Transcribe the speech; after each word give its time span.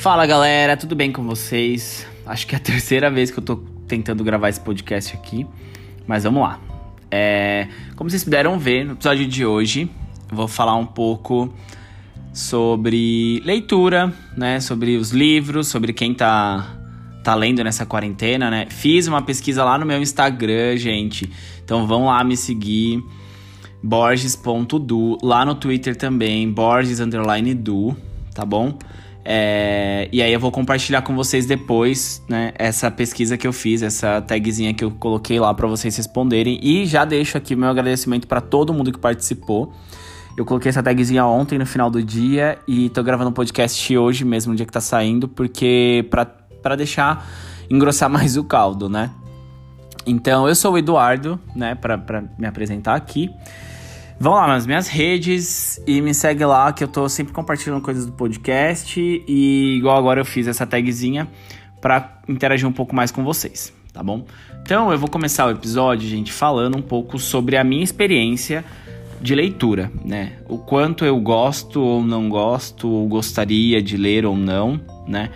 Fala 0.00 0.24
galera, 0.24 0.78
tudo 0.78 0.96
bem 0.96 1.12
com 1.12 1.22
vocês? 1.24 2.06
Acho 2.24 2.46
que 2.46 2.54
é 2.54 2.56
a 2.56 2.60
terceira 2.64 3.10
vez 3.10 3.30
que 3.30 3.38
eu 3.38 3.44
tô 3.44 3.56
tentando 3.86 4.24
gravar 4.24 4.48
esse 4.48 4.58
podcast 4.58 5.14
aqui, 5.14 5.46
mas 6.06 6.24
vamos 6.24 6.40
lá. 6.42 6.58
É, 7.10 7.68
como 7.96 8.08
vocês 8.08 8.24
puderam 8.24 8.58
ver 8.58 8.86
no 8.86 8.94
episódio 8.94 9.26
de 9.26 9.44
hoje, 9.44 9.90
eu 10.30 10.34
vou 10.34 10.48
falar 10.48 10.74
um 10.74 10.86
pouco 10.86 11.52
sobre 12.32 13.42
leitura, 13.44 14.10
né? 14.34 14.58
Sobre 14.58 14.96
os 14.96 15.10
livros, 15.10 15.68
sobre 15.68 15.92
quem 15.92 16.14
tá, 16.14 16.66
tá 17.22 17.34
lendo 17.34 17.62
nessa 17.62 17.84
quarentena, 17.84 18.50
né? 18.50 18.68
Fiz 18.70 19.06
uma 19.06 19.20
pesquisa 19.20 19.62
lá 19.64 19.76
no 19.76 19.84
meu 19.84 20.00
Instagram, 20.00 20.78
gente. 20.78 21.30
Então 21.62 21.86
vão 21.86 22.06
lá 22.06 22.24
me 22.24 22.38
seguir. 22.38 23.04
Borges.du, 23.82 25.18
lá 25.22 25.44
no 25.44 25.54
Twitter 25.54 25.94
também, 25.94 26.50
Borges 26.50 27.00
underline 27.00 27.52
du, 27.52 27.94
tá 28.34 28.46
bom? 28.46 28.78
É, 29.24 30.08
e 30.10 30.22
aí 30.22 30.32
eu 30.32 30.40
vou 30.40 30.50
compartilhar 30.50 31.02
com 31.02 31.14
vocês 31.14 31.46
depois, 31.46 32.22
né, 32.28 32.52
essa 32.56 32.90
pesquisa 32.90 33.36
que 33.36 33.46
eu 33.46 33.52
fiz, 33.52 33.82
essa 33.82 34.20
tagzinha 34.20 34.72
que 34.72 34.82
eu 34.82 34.90
coloquei 34.90 35.38
lá 35.38 35.52
para 35.52 35.66
vocês 35.66 35.96
responderem. 35.96 36.58
E 36.62 36.86
já 36.86 37.04
deixo 37.04 37.36
aqui 37.36 37.54
meu 37.54 37.68
agradecimento 37.68 38.26
para 38.26 38.40
todo 38.40 38.72
mundo 38.72 38.92
que 38.92 38.98
participou. 38.98 39.72
Eu 40.36 40.44
coloquei 40.44 40.70
essa 40.70 40.82
tagzinha 40.82 41.24
ontem 41.26 41.58
no 41.58 41.66
final 41.66 41.90
do 41.90 42.02
dia 42.02 42.58
e 42.66 42.88
tô 42.88 43.02
gravando 43.02 43.30
um 43.30 43.32
podcast 43.32 43.96
hoje 43.96 44.24
mesmo, 44.24 44.52
no 44.52 44.56
dia 44.56 44.64
que 44.64 44.72
tá 44.72 44.80
saindo, 44.80 45.28
porque 45.28 46.08
para 46.62 46.76
deixar 46.76 47.28
engrossar 47.68 48.08
mais 48.10 48.36
o 48.36 48.44
caldo, 48.44 48.88
né? 48.88 49.10
Então, 50.06 50.48
eu 50.48 50.54
sou 50.54 50.72
o 50.72 50.78
Eduardo, 50.78 51.38
né, 51.54 51.74
para 51.74 52.24
me 52.38 52.46
apresentar 52.46 52.94
aqui. 52.94 53.30
Vão 54.20 54.34
lá 54.34 54.46
nas 54.46 54.66
minhas 54.66 54.86
redes 54.86 55.82
e 55.86 56.02
me 56.02 56.12
segue 56.12 56.44
lá 56.44 56.70
que 56.74 56.84
eu 56.84 56.88
tô 56.88 57.08
sempre 57.08 57.32
compartilhando 57.32 57.80
coisas 57.80 58.04
do 58.04 58.12
podcast 58.12 59.00
e 59.00 59.76
igual 59.78 59.96
agora 59.96 60.20
eu 60.20 60.26
fiz 60.26 60.46
essa 60.46 60.66
tagzinha 60.66 61.26
para 61.80 62.20
interagir 62.28 62.68
um 62.68 62.72
pouco 62.72 62.94
mais 62.94 63.10
com 63.10 63.24
vocês, 63.24 63.72
tá 63.94 64.02
bom? 64.02 64.26
Então 64.60 64.92
eu 64.92 64.98
vou 64.98 65.08
começar 65.08 65.46
o 65.46 65.50
episódio, 65.50 66.06
gente, 66.06 66.30
falando 66.30 66.76
um 66.76 66.82
pouco 66.82 67.18
sobre 67.18 67.56
a 67.56 67.64
minha 67.64 67.82
experiência 67.82 68.62
de 69.22 69.34
leitura, 69.34 69.90
né? 70.04 70.34
O 70.46 70.58
quanto 70.58 71.02
eu 71.02 71.18
gosto 71.18 71.80
ou 71.80 72.02
não 72.02 72.28
gosto, 72.28 72.90
ou 72.90 73.08
gostaria 73.08 73.82
de 73.82 73.96
ler 73.96 74.26
ou 74.26 74.36
não, 74.36 74.78
né? 75.08 75.30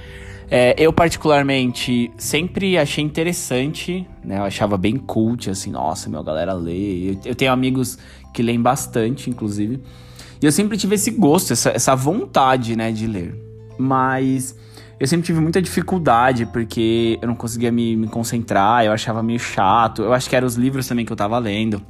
É, 0.50 0.74
eu, 0.78 0.92
particularmente, 0.92 2.12
sempre 2.18 2.76
achei 2.76 3.02
interessante, 3.02 4.06
né? 4.22 4.38
Eu 4.38 4.44
achava 4.44 4.76
bem 4.76 4.98
cult, 4.98 5.48
assim, 5.48 5.70
nossa, 5.70 6.10
meu, 6.10 6.20
a 6.20 6.22
galera 6.22 6.52
lê. 6.52 7.12
Eu, 7.12 7.20
eu 7.24 7.34
tenho 7.34 7.50
amigos 7.50 7.98
que 8.34 8.42
leem 8.42 8.60
bastante, 8.60 9.30
inclusive. 9.30 9.80
E 10.42 10.44
eu 10.44 10.52
sempre 10.52 10.76
tive 10.76 10.96
esse 10.96 11.10
gosto, 11.10 11.54
essa, 11.54 11.70
essa 11.70 11.94
vontade, 11.94 12.76
né, 12.76 12.92
de 12.92 13.06
ler. 13.06 13.34
Mas 13.78 14.54
eu 15.00 15.06
sempre 15.06 15.24
tive 15.24 15.40
muita 15.40 15.62
dificuldade, 15.62 16.44
porque 16.46 17.18
eu 17.22 17.28
não 17.28 17.34
conseguia 17.34 17.72
me, 17.72 17.96
me 17.96 18.08
concentrar, 18.08 18.84
eu 18.84 18.92
achava 18.92 19.22
meio 19.22 19.38
chato. 19.38 20.02
Eu 20.02 20.12
acho 20.12 20.28
que 20.28 20.36
eram 20.36 20.46
os 20.46 20.56
livros 20.56 20.86
também 20.86 21.06
que 21.06 21.12
eu 21.12 21.16
tava 21.16 21.38
lendo. 21.38 21.80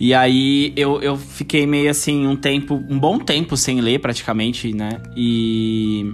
E 0.00 0.14
aí 0.14 0.72
eu, 0.76 1.02
eu 1.02 1.16
fiquei 1.16 1.66
meio 1.66 1.90
assim, 1.90 2.26
um 2.26 2.36
tempo, 2.36 2.74
um 2.88 2.98
bom 2.98 3.18
tempo 3.18 3.56
sem 3.56 3.80
ler 3.80 4.00
praticamente, 4.00 4.72
né? 4.72 5.00
E 5.16 6.12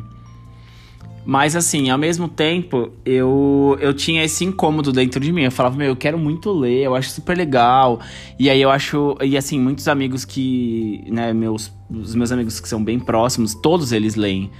mas 1.24 1.56
assim, 1.56 1.88
ao 1.88 1.96
mesmo 1.96 2.28
tempo, 2.28 2.90
eu, 3.04 3.78
eu 3.80 3.94
tinha 3.94 4.22
esse 4.22 4.44
incômodo 4.44 4.92
dentro 4.92 5.18
de 5.18 5.32
mim. 5.32 5.42
Eu 5.42 5.50
falava, 5.50 5.76
meu, 5.76 5.88
eu 5.88 5.96
quero 5.96 6.18
muito 6.18 6.52
ler, 6.52 6.82
eu 6.82 6.94
acho 6.94 7.10
super 7.10 7.36
legal. 7.36 8.00
E 8.38 8.50
aí 8.50 8.60
eu 8.60 8.70
acho. 8.70 9.16
E 9.22 9.36
assim, 9.36 9.58
muitos 9.58 9.88
amigos 9.88 10.24
que. 10.24 11.04
né, 11.08 11.32
meus, 11.32 11.72
os 11.90 12.14
meus 12.14 12.30
amigos 12.30 12.60
que 12.60 12.68
são 12.68 12.82
bem 12.82 12.98
próximos, 12.98 13.54
todos 13.54 13.90
eles 13.92 14.14
leem. 14.16 14.50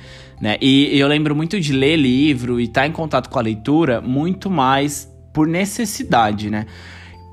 Né? 0.40 0.56
E, 0.60 0.96
e 0.96 0.98
eu 0.98 1.06
lembro 1.06 1.36
muito 1.36 1.60
de 1.60 1.72
ler 1.72 1.96
livro 1.96 2.58
e 2.58 2.64
estar 2.64 2.82
tá 2.82 2.86
em 2.86 2.92
contato 2.92 3.28
com 3.28 3.38
a 3.38 3.42
leitura 3.42 4.00
muito 4.00 4.50
mais 4.50 5.12
por 5.32 5.46
necessidade, 5.46 6.48
né? 6.48 6.66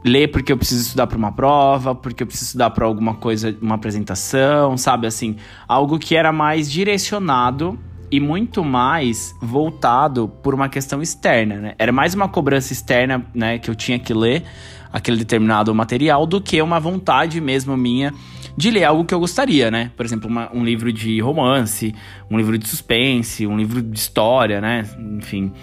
ler 0.04 0.30
porque 0.30 0.52
eu 0.52 0.58
preciso 0.58 0.82
estudar 0.82 1.06
para 1.06 1.18
uma 1.18 1.32
prova, 1.32 1.94
porque 1.94 2.24
eu 2.24 2.28
preciso 2.28 2.48
estudar 2.50 2.72
para 2.72 2.86
alguma 2.86 3.14
coisa, 3.14 3.56
uma 3.62 3.76
apresentação, 3.76 4.76
sabe 4.76 5.06
assim, 5.06 5.36
algo 5.68 6.00
que 6.00 6.16
era 6.16 6.32
mais 6.32 6.72
direcionado 6.72 7.78
e 8.12 8.20
muito 8.20 8.64
mais 8.64 9.34
voltado 9.42 10.28
por 10.28 10.54
uma 10.54 10.68
questão 10.68 11.02
externa, 11.02 11.56
né? 11.56 11.76
Era 11.80 11.92
mais 11.92 12.14
uma 12.14 12.28
cobrança 12.28 12.74
externa, 12.74 13.26
né, 13.34 13.58
que 13.58 13.70
eu 13.70 13.76
tinha 13.76 13.98
que 13.98 14.14
ler 14.14 14.44
aquele 14.92 15.18
determinado 15.18 15.74
material 15.74 16.26
do 16.26 16.42
que 16.42 16.62
uma 16.62 16.80
vontade 16.80 17.40
mesmo 17.40 17.78
minha 17.78 18.14
de 18.58 18.70
ler 18.70 18.84
algo 18.84 19.06
que 19.06 19.14
eu 19.14 19.20
gostaria, 19.20 19.72
né? 19.72 19.92
Por 19.96 20.06
exemplo, 20.06 20.30
uma, 20.30 20.54
um 20.54 20.64
livro 20.64 20.92
de 20.92 21.22
romance, 21.22 21.96
um 22.30 22.38
livro 22.38 22.58
de 22.58 22.68
suspense, 22.68 23.48
um 23.48 23.58
livro 23.58 23.82
de 23.82 23.98
história, 23.98 24.60
né? 24.60 24.86
Enfim. 25.18 25.54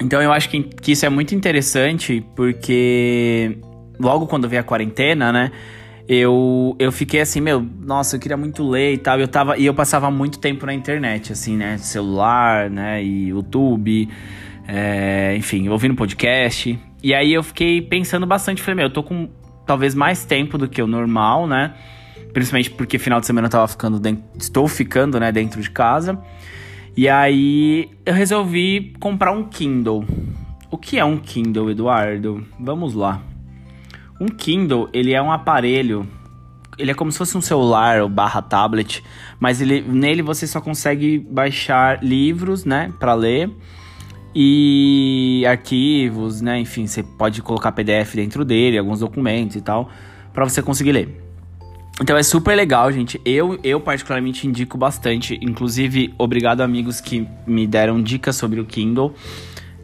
Então 0.00 0.20
eu 0.20 0.32
acho 0.32 0.48
que, 0.48 0.62
que 0.62 0.92
isso 0.92 1.06
é 1.06 1.08
muito 1.08 1.36
interessante 1.36 2.24
porque 2.34 3.58
logo 3.98 4.26
quando 4.26 4.48
veio 4.48 4.60
a 4.60 4.64
quarentena, 4.64 5.32
né? 5.32 5.52
Eu, 6.08 6.74
eu 6.78 6.90
fiquei 6.90 7.20
assim, 7.20 7.38
meu, 7.38 7.60
nossa, 7.60 8.16
eu 8.16 8.20
queria 8.20 8.36
muito 8.36 8.66
ler 8.66 8.94
e 8.94 8.98
tal. 8.98 9.20
Eu 9.20 9.28
tava, 9.28 9.58
e 9.58 9.66
eu 9.66 9.74
passava 9.74 10.10
muito 10.10 10.38
tempo 10.38 10.64
na 10.64 10.72
internet, 10.72 11.32
assim, 11.32 11.54
né? 11.54 11.76
Celular, 11.76 12.70
né? 12.70 13.04
E 13.04 13.28
YouTube, 13.28 14.08
é, 14.66 15.36
enfim, 15.36 15.68
ouvindo 15.68 15.94
podcast. 15.94 16.78
E 17.02 17.14
aí 17.14 17.34
eu 17.34 17.42
fiquei 17.42 17.82
pensando 17.82 18.26
bastante, 18.26 18.62
falei, 18.62 18.76
meu, 18.76 18.86
eu 18.86 18.92
tô 18.92 19.02
com 19.02 19.28
talvez 19.66 19.94
mais 19.94 20.24
tempo 20.24 20.56
do 20.56 20.66
que 20.66 20.80
o 20.80 20.86
normal, 20.86 21.46
né? 21.46 21.74
Principalmente 22.32 22.70
porque 22.70 22.98
final 22.98 23.20
de 23.20 23.26
semana 23.26 23.46
eu 23.46 23.50
tava 23.50 23.68
ficando 23.68 24.00
dentro, 24.00 24.24
estou 24.38 24.66
ficando, 24.66 25.20
né, 25.20 25.30
dentro 25.30 25.60
de 25.60 25.70
casa. 25.70 26.18
E 26.96 27.06
aí 27.06 27.90
eu 28.06 28.14
resolvi 28.14 28.94
comprar 28.98 29.32
um 29.32 29.44
Kindle. 29.44 30.06
O 30.70 30.78
que 30.78 30.98
é 30.98 31.04
um 31.04 31.18
Kindle, 31.18 31.70
Eduardo? 31.70 32.46
Vamos 32.58 32.94
lá. 32.94 33.22
Um 34.20 34.26
Kindle, 34.26 34.88
ele 34.92 35.12
é 35.12 35.22
um 35.22 35.30
aparelho, 35.30 36.06
ele 36.76 36.90
é 36.90 36.94
como 36.94 37.10
se 37.10 37.18
fosse 37.18 37.36
um 37.36 37.40
celular 37.40 38.02
ou 38.02 38.08
barra 38.08 38.42
tablet, 38.42 39.02
mas 39.38 39.60
ele, 39.60 39.80
nele 39.80 40.22
você 40.22 40.46
só 40.46 40.60
consegue 40.60 41.18
baixar 41.18 42.02
livros, 42.02 42.64
né, 42.64 42.92
para 42.98 43.14
ler 43.14 43.50
e 44.34 45.44
arquivos, 45.48 46.40
né, 46.40 46.58
enfim, 46.58 46.86
você 46.86 47.02
pode 47.02 47.42
colocar 47.42 47.72
PDF 47.72 48.14
dentro 48.14 48.44
dele, 48.44 48.78
alguns 48.78 49.00
documentos 49.00 49.56
e 49.56 49.60
tal, 49.60 49.88
para 50.32 50.44
você 50.44 50.62
conseguir 50.62 50.92
ler. 50.92 51.28
Então 52.00 52.16
é 52.16 52.22
super 52.22 52.54
legal, 52.54 52.92
gente. 52.92 53.20
Eu, 53.24 53.58
eu 53.64 53.80
particularmente 53.80 54.46
indico 54.46 54.78
bastante. 54.78 55.36
Inclusive, 55.42 56.14
obrigado 56.16 56.60
amigos 56.60 57.00
que 57.00 57.26
me 57.44 57.66
deram 57.66 58.00
dicas 58.00 58.36
sobre 58.36 58.60
o 58.60 58.64
Kindle. 58.64 59.12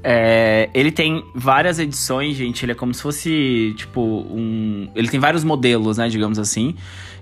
É, 0.06 0.68
ele 0.74 0.92
tem 0.92 1.24
várias 1.34 1.78
edições, 1.78 2.36
gente. 2.36 2.62
Ele 2.62 2.72
é 2.72 2.74
como 2.74 2.92
se 2.92 3.00
fosse, 3.00 3.72
tipo, 3.74 4.02
um. 4.02 4.90
Ele 4.94 5.08
tem 5.08 5.18
vários 5.18 5.42
modelos, 5.42 5.96
né? 5.96 6.08
Digamos 6.10 6.38
assim. 6.38 6.74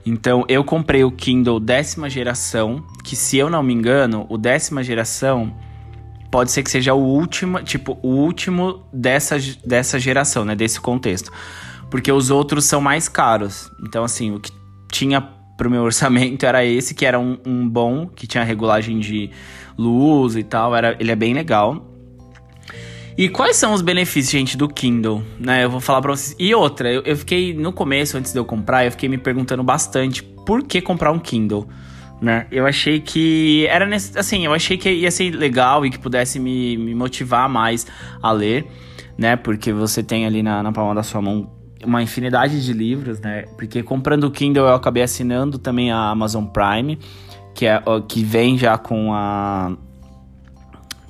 Então, 0.04 0.44
eu 0.48 0.65
comprei 0.65 1.04
o 1.04 1.12
Kindle 1.12 1.60
décima 1.60 2.10
geração, 2.10 2.84
que 3.04 3.15
se 3.15 3.38
eu 3.38 3.48
não 3.48 3.62
me 3.62 3.72
engano, 3.72 4.26
o 4.28 4.37
décima 4.37 4.82
geração 4.82 5.54
pode 6.28 6.50
ser 6.50 6.65
que 6.65 6.70
seja 6.70 6.93
o 6.93 6.98
último, 6.98 7.62
tipo, 7.62 7.97
o 8.03 8.09
último 8.09 8.82
dessa, 8.93 9.37
dessa 9.64 10.00
geração, 10.00 10.44
né? 10.44 10.56
Desse 10.56 10.81
contexto. 10.81 11.31
Porque 11.88 12.10
os 12.10 12.31
outros 12.31 12.64
são 12.64 12.81
mais 12.81 13.09
caros. 13.09 13.70
Então, 13.87 14.03
assim, 14.03 14.34
o 14.34 14.41
que 14.41 14.50
tinha 14.91 15.20
pro 15.20 15.70
meu 15.70 15.82
orçamento 15.87 16.44
era 16.44 16.64
esse, 16.64 16.97
que 16.97 17.06
era 17.06 17.20
um, 17.20 17.38
um 17.47 17.69
bom, 17.69 18.09
que 18.09 18.26
tinha 18.26 18.43
regulagem 18.43 18.99
de 18.99 19.31
luz 19.78 20.34
e 20.34 20.43
tal. 20.43 20.75
Era, 20.75 20.97
ele 20.99 21.12
é 21.12 21.16
bem 21.16 21.32
legal. 21.32 21.91
E 23.16 23.28
quais 23.28 23.56
são 23.56 23.74
os 23.74 23.82
benefícios, 23.82 24.30
gente, 24.32 24.56
do 24.56 24.68
Kindle? 24.68 25.22
Né, 25.38 25.64
eu 25.64 25.70
vou 25.70 25.80
falar 25.80 26.00
pra 26.00 26.12
vocês. 26.12 26.34
E 26.38 26.54
outra, 26.54 26.90
eu, 26.90 27.02
eu 27.02 27.16
fiquei, 27.16 27.52
no 27.52 27.72
começo, 27.72 28.16
antes 28.16 28.32
de 28.32 28.38
eu 28.38 28.44
comprar, 28.44 28.84
eu 28.84 28.90
fiquei 28.90 29.08
me 29.08 29.18
perguntando 29.18 29.62
bastante 29.62 30.22
por 30.22 30.62
que 30.62 30.81
comprar 30.81 31.12
um 31.12 31.19
Kindle. 31.19 31.69
Né? 32.20 32.46
Eu 32.50 32.66
achei 32.66 33.00
que 33.00 33.66
era 33.69 33.88
assim, 34.16 34.46
eu 34.46 34.54
achei 34.54 34.78
que 34.78 34.88
ia 34.88 35.10
ser 35.10 35.34
legal 35.34 35.84
e 35.84 35.90
que 35.90 35.98
pudesse 35.98 36.38
me, 36.38 36.76
me 36.76 36.94
motivar 36.94 37.48
mais 37.48 37.84
a 38.22 38.31
ler, 38.31 38.64
né? 39.19 39.34
Porque 39.34 39.72
você 39.72 40.04
tem 40.04 40.25
ali 40.25 40.40
na, 40.40 40.62
na 40.62 40.70
palma 40.70 40.94
da 40.94 41.02
sua 41.02 41.20
mão 41.20 41.50
uma 41.84 42.00
infinidade 42.00 42.64
de 42.64 42.72
livros, 42.72 43.19
né? 43.19 43.42
Porque 43.56 43.82
comprando 43.82 44.25
o 44.25 44.31
Kindle 44.31 44.69
eu 44.69 44.75
acabei 44.75 45.02
assinando 45.02 45.58
também 45.58 45.90
a 45.90 46.10
Amazon 46.10 46.44
Prime, 46.44 46.96
que 47.56 47.66
é 47.66 47.82
que 48.08 48.22
vem 48.22 48.56
já 48.56 48.78
com 48.78 49.12
a 49.12 49.76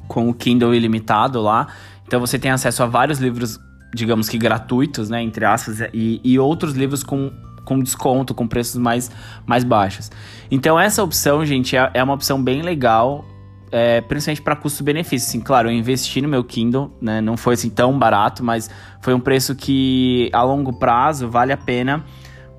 com 0.09 0.29
o 0.29 0.35
Kindle 0.35 0.75
ilimitado 0.75 1.41
lá. 1.41 1.69
Então 2.13 2.21
você 2.21 2.39
tem 2.39 2.51
acesso 2.51 2.83
a 2.83 2.87
vários 2.87 3.21
livros, 3.21 3.59
digamos 3.95 4.29
que 4.29 4.37
gratuitos, 4.37 5.09
né, 5.09 5.23
entre 5.23 5.47
aspas, 5.47 5.81
e, 5.95 6.21
e 6.23 6.39
outros 6.39 6.75
livros 6.75 7.03
com, 7.03 7.33
com 7.65 7.83
desconto, 7.83 8.35
com 8.35 8.47
preços 8.47 8.77
mais, 8.77 9.11
mais 9.47 9.65
baixos. 9.65 10.11
Então 10.51 10.79
essa 10.79 11.03
opção, 11.03 11.43
gente, 11.43 11.75
é, 11.75 11.91
é 11.95 12.05
uma 12.05 12.13
opção 12.13 12.45
bem 12.45 12.61
legal, 12.61 13.25
é, 13.71 14.03
principalmente 14.03 14.43
para 14.43 14.55
custo-benefício. 14.55 15.27
Assim, 15.27 15.41
claro, 15.41 15.71
eu 15.71 15.73
investi 15.73 16.21
no 16.21 16.29
meu 16.29 16.45
Kindle, 16.45 16.95
né, 17.01 17.23
não 17.23 17.35
foi 17.35 17.55
assim 17.55 17.71
tão 17.71 17.99
barato, 17.99 18.45
mas 18.45 18.69
foi 19.01 19.15
um 19.15 19.21
preço 19.21 19.55
que 19.55 20.29
a 20.35 20.43
longo 20.43 20.75
prazo 20.75 21.31
vale 21.31 21.51
a 21.51 21.57
pena 21.57 22.05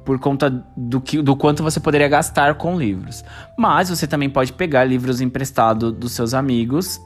por 0.04 0.18
conta 0.18 0.50
do, 0.76 1.00
que, 1.00 1.22
do 1.22 1.36
quanto 1.36 1.62
você 1.62 1.80
poderia 1.80 2.08
gastar 2.08 2.56
com 2.56 2.76
livros. 2.76 3.24
Mas 3.56 3.88
você 3.88 4.08
também 4.08 4.32
pode 4.32 4.52
pegar 4.52 4.84
livros 4.84 5.22
emprestados 5.22 5.92
dos 5.92 6.14
seus 6.14 6.34
amigos, 6.34 7.00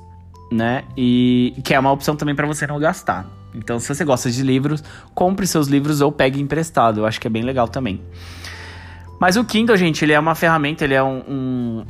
né? 0.51 0.83
E 0.95 1.53
que 1.63 1.73
é 1.73 1.79
uma 1.79 1.91
opção 1.91 2.15
também 2.15 2.35
para 2.35 2.47
você 2.47 2.65
não 2.65 2.79
gastar. 2.79 3.25
Então, 3.53 3.79
se 3.79 3.87
você 3.87 4.05
gosta 4.05 4.29
de 4.29 4.43
livros, 4.43 4.83
compre 5.15 5.47
seus 5.47 5.67
livros 5.67 6.01
ou 6.01 6.11
pegue 6.11 6.39
emprestado. 6.39 7.01
Eu 7.01 7.05
acho 7.05 7.19
que 7.19 7.27
é 7.27 7.29
bem 7.29 7.43
legal 7.43 7.67
também. 7.67 8.01
Mas 9.19 9.35
o 9.35 9.43
Kindle, 9.43 9.75
gente, 9.75 10.05
ele 10.05 10.13
é 10.13 10.19
uma 10.19 10.35
ferramenta, 10.35 10.83
ele 10.83 10.93
é 10.93 11.01
um, 11.01 11.23
um, 11.27 11.85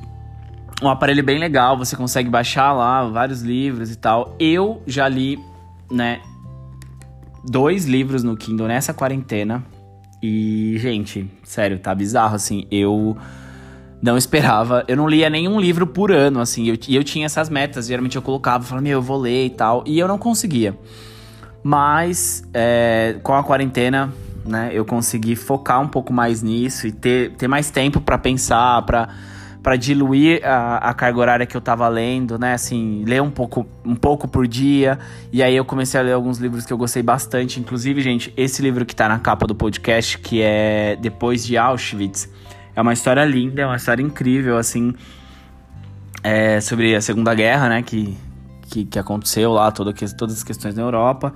um 0.81 0.89
aparelho 0.89 1.23
bem 1.23 1.37
legal. 1.37 1.77
Você 1.77 1.95
consegue 1.95 2.29
baixar 2.29 2.71
lá 2.71 3.03
vários 3.05 3.41
livros 3.41 3.91
e 3.91 3.97
tal. 3.97 4.35
Eu 4.39 4.81
já 4.87 5.07
li, 5.09 5.37
né, 5.91 6.21
dois 7.43 7.85
livros 7.85 8.23
no 8.23 8.37
Kindle 8.37 8.67
nessa 8.67 8.93
quarentena. 8.93 9.63
E, 10.23 10.77
gente, 10.79 11.29
sério, 11.43 11.77
tá 11.79 11.93
bizarro, 11.93 12.35
assim. 12.35 12.65
Eu 12.71 13.17
não 14.01 14.17
esperava. 14.17 14.83
Eu 14.87 14.97
não 14.97 15.07
lia 15.07 15.29
nenhum 15.29 15.59
livro 15.59 15.87
por 15.87 16.11
ano, 16.11 16.39
assim. 16.39 16.63
E 16.63 16.69
eu, 16.69 16.77
eu 16.89 17.03
tinha 17.03 17.25
essas 17.25 17.49
metas. 17.49 17.87
Geralmente 17.87 18.15
eu 18.15 18.21
colocava, 18.21 18.63
falava, 18.63 18.83
meu, 18.83 18.99
eu 18.99 19.01
vou 19.01 19.17
ler 19.17 19.45
e 19.45 19.49
tal. 19.49 19.83
E 19.85 19.97
eu 19.97 20.07
não 20.07 20.17
conseguia. 20.17 20.77
Mas, 21.63 22.47
é, 22.53 23.17
com 23.23 23.33
a 23.33 23.43
quarentena, 23.43 24.13
né, 24.45 24.69
eu 24.71 24.85
consegui 24.85 25.35
focar 25.35 25.81
um 25.81 25.87
pouco 25.87 26.13
mais 26.13 26.41
nisso 26.41 26.87
e 26.87 26.91
ter, 26.91 27.31
ter 27.31 27.47
mais 27.47 27.69
tempo 27.69 27.99
para 27.99 28.17
pensar, 28.17 28.81
para 28.83 29.09
para 29.67 29.75
diluir 29.75 30.39
a, 30.45 30.77
a, 30.77 30.93
carga 30.93 31.19
horária 31.19 31.45
que 31.45 31.57
eu 31.57 31.59
tava 31.59 31.85
lendo, 31.89 32.39
né? 32.39 32.53
Assim, 32.53 33.03
ler 33.05 33.21
um 33.21 33.29
pouco, 33.29 33.67
um 33.83 33.95
pouco 33.97 34.25
por 34.25 34.47
dia. 34.47 34.97
E 35.29 35.43
aí 35.43 35.53
eu 35.53 35.65
comecei 35.65 35.99
a 35.99 36.03
ler 36.03 36.13
alguns 36.13 36.37
livros 36.37 36.65
que 36.65 36.71
eu 36.71 36.77
gostei 36.77 37.03
bastante. 37.03 37.59
Inclusive, 37.59 37.99
gente, 37.99 38.33
esse 38.37 38.61
livro 38.61 38.85
que 38.85 38.95
tá 38.95 39.09
na 39.09 39.19
capa 39.19 39.45
do 39.45 39.53
podcast, 39.53 40.19
que 40.19 40.41
é 40.41 40.95
Depois 40.95 41.45
de 41.45 41.57
Auschwitz, 41.57 42.29
é 42.77 42.81
uma 42.81 42.93
história 42.93 43.25
linda, 43.25 43.63
é 43.63 43.65
uma 43.65 43.75
história 43.75 44.03
incrível, 44.03 44.55
assim, 44.55 44.93
é 46.21 46.61
sobre 46.61 46.95
a 46.95 47.01
Segunda 47.01 47.33
Guerra, 47.33 47.69
né? 47.69 47.81
Que, 47.81 48.15
que, 48.69 48.85
que 48.85 48.99
aconteceu 48.99 49.51
lá, 49.51 49.71
toda, 49.71 49.91
todas 50.15 50.37
as 50.37 50.43
questões 50.43 50.75
na 50.75 50.83
Europa. 50.83 51.33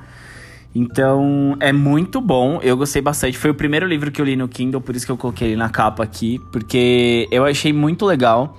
Então, 0.76 1.58
é 1.60 1.74
muito 1.74 2.22
bom. 2.22 2.60
Eu 2.62 2.78
gostei 2.78 3.02
bastante. 3.02 3.40
Foi 3.40 3.50
o 3.50 3.56
primeiro 3.56 3.88
livro 3.88 4.12
que 4.12 4.22
eu 4.22 4.26
li 4.26 4.36
no 4.36 4.48
Kindle, 4.48 4.82
por 4.82 4.96
isso 4.96 5.04
que 5.04 5.12
eu 5.12 5.18
coloquei 5.18 5.48
ele 5.48 5.56
na 5.56 5.68
capa 5.68 6.04
aqui, 6.04 6.40
porque 6.52 7.28
eu 7.32 7.44
achei 7.44 7.74
muito 7.74 8.06
legal 8.06 8.56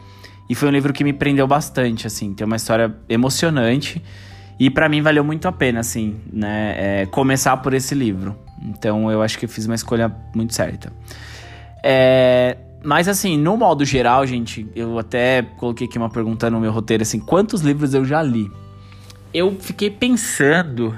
e 0.50 0.54
foi 0.56 0.68
um 0.68 0.72
livro 0.72 0.92
que 0.92 1.04
me 1.04 1.12
prendeu 1.12 1.46
bastante, 1.46 2.08
assim. 2.08 2.34
Tem 2.34 2.44
uma 2.44 2.56
história 2.56 2.92
emocionante 3.08 4.02
e 4.58 4.68
para 4.68 4.88
mim 4.88 5.00
valeu 5.02 5.22
muito 5.22 5.46
a 5.46 5.52
pena, 5.52 5.78
assim, 5.78 6.16
né, 6.32 6.74
é, 6.76 7.06
começar 7.06 7.56
por 7.58 7.74
esse 7.74 7.94
livro. 7.94 8.36
Então, 8.60 9.08
eu 9.08 9.22
acho 9.22 9.38
que 9.38 9.44
eu 9.44 9.48
fiz 9.48 9.66
uma 9.66 9.76
escolha 9.76 10.12
muito 10.34 10.52
certa. 10.52 10.92
É, 11.84 12.56
mas 12.84 13.08
assim, 13.08 13.36
no 13.36 13.56
modo 13.56 13.84
geral, 13.84 14.26
gente, 14.26 14.66
eu 14.74 14.98
até 14.98 15.42
coloquei 15.42 15.86
aqui 15.86 15.98
uma 15.98 16.10
pergunta 16.10 16.50
no 16.50 16.60
meu 16.60 16.72
roteiro 16.72 17.02
assim, 17.02 17.18
quantos 17.18 17.60
livros 17.60 17.94
eu 17.94 18.04
já 18.04 18.22
li? 18.22 18.50
Eu 19.32 19.56
fiquei 19.58 19.90
pensando 19.90 20.94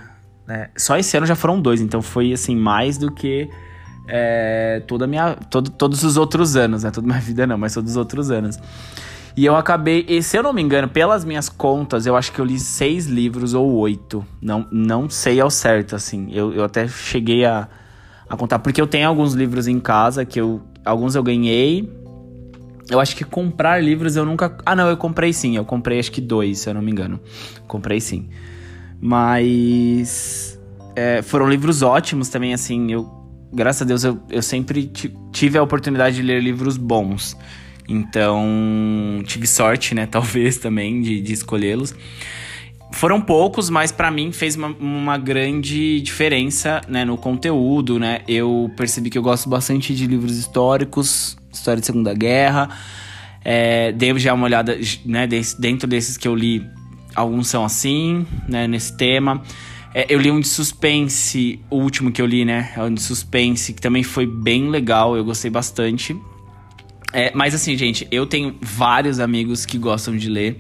né? 0.47 0.69
Só 0.77 0.97
esse 0.97 1.17
ano 1.17 1.27
já 1.27 1.35
foram 1.35 1.61
dois, 1.61 1.81
então 1.81 2.03
foi 2.03 2.33
assim, 2.33 2.55
mais 2.55 2.99
do 2.99 3.11
que 3.11 3.49
é, 4.07 4.83
toda 4.87 5.07
minha. 5.07 5.35
Todo, 5.51 5.71
todos 5.71 6.03
os 6.05 6.17
outros 6.17 6.57
anos, 6.57 6.83
né? 6.83 6.91
Toda 6.91 7.07
minha 7.07 7.21
vida 7.21 7.47
não, 7.47 7.57
mas 7.57 7.75
todos 7.75 7.93
os 7.93 7.97
outros 7.97 8.31
anos. 8.31 8.59
E 9.37 9.45
eu 9.45 9.57
acabei, 9.57 10.07
e 10.09 10.23
se 10.23 10.37
eu 10.37 10.45
não 10.45 10.53
me 10.53 10.63
engano, 10.63 10.89
pelas 10.89 11.25
minhas 11.25 11.49
contas, 11.49 12.07
eu 12.07 12.15
acho 12.15 12.31
que 12.31 12.41
eu 12.41 12.45
li 12.45 12.59
seis 12.59 13.07
livros 13.07 13.53
ou 13.53 13.73
oito. 13.73 14.25
Não, 14.41 14.69
não 14.71 15.11
sei 15.11 15.41
ao 15.41 15.51
certo, 15.51 15.97
assim. 15.97 16.29
Eu, 16.33 16.53
eu 16.53 16.63
até 16.63 16.87
cheguei 16.87 17.45
a, 17.45 17.67
a 18.29 18.37
contar, 18.37 18.61
porque 18.61 18.81
eu 18.81 18.87
tenho 18.87 19.09
alguns 19.09 19.33
livros 19.35 19.67
em 19.67 19.81
casa 19.81 20.25
que 20.25 20.41
eu. 20.41 20.63
Alguns 20.85 21.15
eu 21.15 21.23
ganhei. 21.23 21.89
Eu 22.91 23.01
acho 23.01 23.17
que 23.17 23.25
comprar 23.25 23.83
livros 23.83 24.15
eu 24.17 24.25
nunca. 24.25 24.57
Ah, 24.65 24.77
não, 24.77 24.89
eu 24.89 24.97
comprei 24.97 25.33
sim. 25.33 25.57
Eu 25.57 25.65
comprei 25.65 25.99
acho 25.99 26.13
que 26.13 26.21
dois, 26.21 26.59
se 26.59 26.69
eu 26.69 26.75
não 26.75 26.83
me 26.83 26.91
engano. 26.91 27.19
Comprei 27.67 28.01
sim. 28.01 28.29
Mas 29.01 30.61
é, 30.95 31.23
foram 31.23 31.49
livros 31.49 31.83
ótimos 31.83 32.29
também, 32.29 32.53
assim. 32.53 32.93
Eu, 32.93 33.09
graças 33.53 33.83
a 33.83 33.85
Deus, 33.85 34.05
eu, 34.05 34.21
eu 34.29 34.43
sempre 34.43 34.91
tive 35.33 35.59
a 35.59 35.63
oportunidade 35.63 36.17
de 36.17 36.23
ler 36.23 36.43
livros 36.43 36.77
bons. 36.77 37.37
Então, 37.89 39.23
tive 39.27 39.47
sorte, 39.47 39.95
né? 39.95 40.07
Talvez 40.11 40.59
também 40.59 41.01
de, 41.01 41.21
de 41.21 41.33
escolhê-los. 41.33 41.95
Foram 42.95 43.21
poucos, 43.21 43.69
mas 43.69 43.91
para 43.91 44.09
mim 44.11 44.31
fez 44.31 44.55
uma, 44.55 44.69
uma, 44.69 45.19
grande 45.19 46.01
diferença 46.01 46.81
né, 46.89 47.05
no 47.05 47.17
conteúdo, 47.17 47.99
né? 47.99 48.21
Eu 48.29 48.71
percebi 48.77 49.11
que 49.11 49.19
eu 49.19 49.23
gosto 49.23 49.49
bastante 49.49 49.93
de 49.95 50.07
livros 50.07 50.39
históricos, 50.39 51.37
história 51.53 51.81
de 51.81 51.87
Segunda 51.87 52.15
Guerra. 52.15 52.69
É, 53.45 53.91
dei 53.91 54.17
já 54.19 54.33
uma 54.33 54.45
olhada, 54.45 54.79
né, 55.05 55.27
dentro 55.59 55.89
desses 55.89 56.17
que 56.17 56.27
eu 56.27 56.37
li, 56.37 56.65
alguns 57.15 57.49
são 57.49 57.65
assim, 57.65 58.25
né, 58.49 58.69
nesse 58.69 58.97
tema. 58.97 59.43
É, 59.93 60.07
eu 60.09 60.21
li 60.21 60.31
um 60.31 60.39
de 60.39 60.49
suspense, 60.49 61.61
o 61.69 61.77
último 61.77 62.13
que 62.13 62.23
eu 62.23 62.27
li, 62.27 62.45
né? 62.45 62.73
É 62.77 62.83
um 62.83 62.95
de 62.95 63.03
suspense, 63.03 63.73
que 63.73 63.83
também 63.83 64.05
foi 64.05 64.25
bem 64.25 64.69
legal, 64.71 65.17
eu 65.17 65.25
gostei 65.25 65.51
bastante. 65.51 66.17
É, 67.13 67.33
mas 67.35 67.55
assim, 67.57 67.77
gente, 67.77 68.07
eu 68.11 68.25
tenho 68.25 68.57
vários 68.61 69.19
amigos 69.19 69.67
que 69.67 69.79
gostam 69.79 70.17
de 70.17 70.29
ler. 70.29 70.59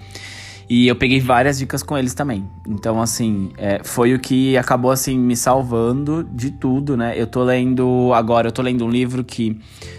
E 0.76 0.88
eu 0.88 0.96
peguei 0.96 1.20
várias 1.20 1.56
dicas 1.56 1.84
com 1.84 1.96
eles 1.96 2.14
também. 2.14 2.50
Então, 2.66 3.00
assim, 3.00 3.52
é, 3.56 3.80
foi 3.84 4.12
o 4.12 4.18
que 4.18 4.56
acabou, 4.56 4.90
assim, 4.90 5.16
me 5.16 5.36
salvando 5.36 6.24
de 6.24 6.50
tudo, 6.50 6.96
né? 6.96 7.14
Eu 7.16 7.28
tô 7.28 7.44
lendo... 7.44 8.12
Agora, 8.12 8.48
eu 8.48 8.52
tô 8.52 8.60
lendo 8.60 8.84
um 8.84 8.90
livro 8.90 9.22
que... 9.22 9.56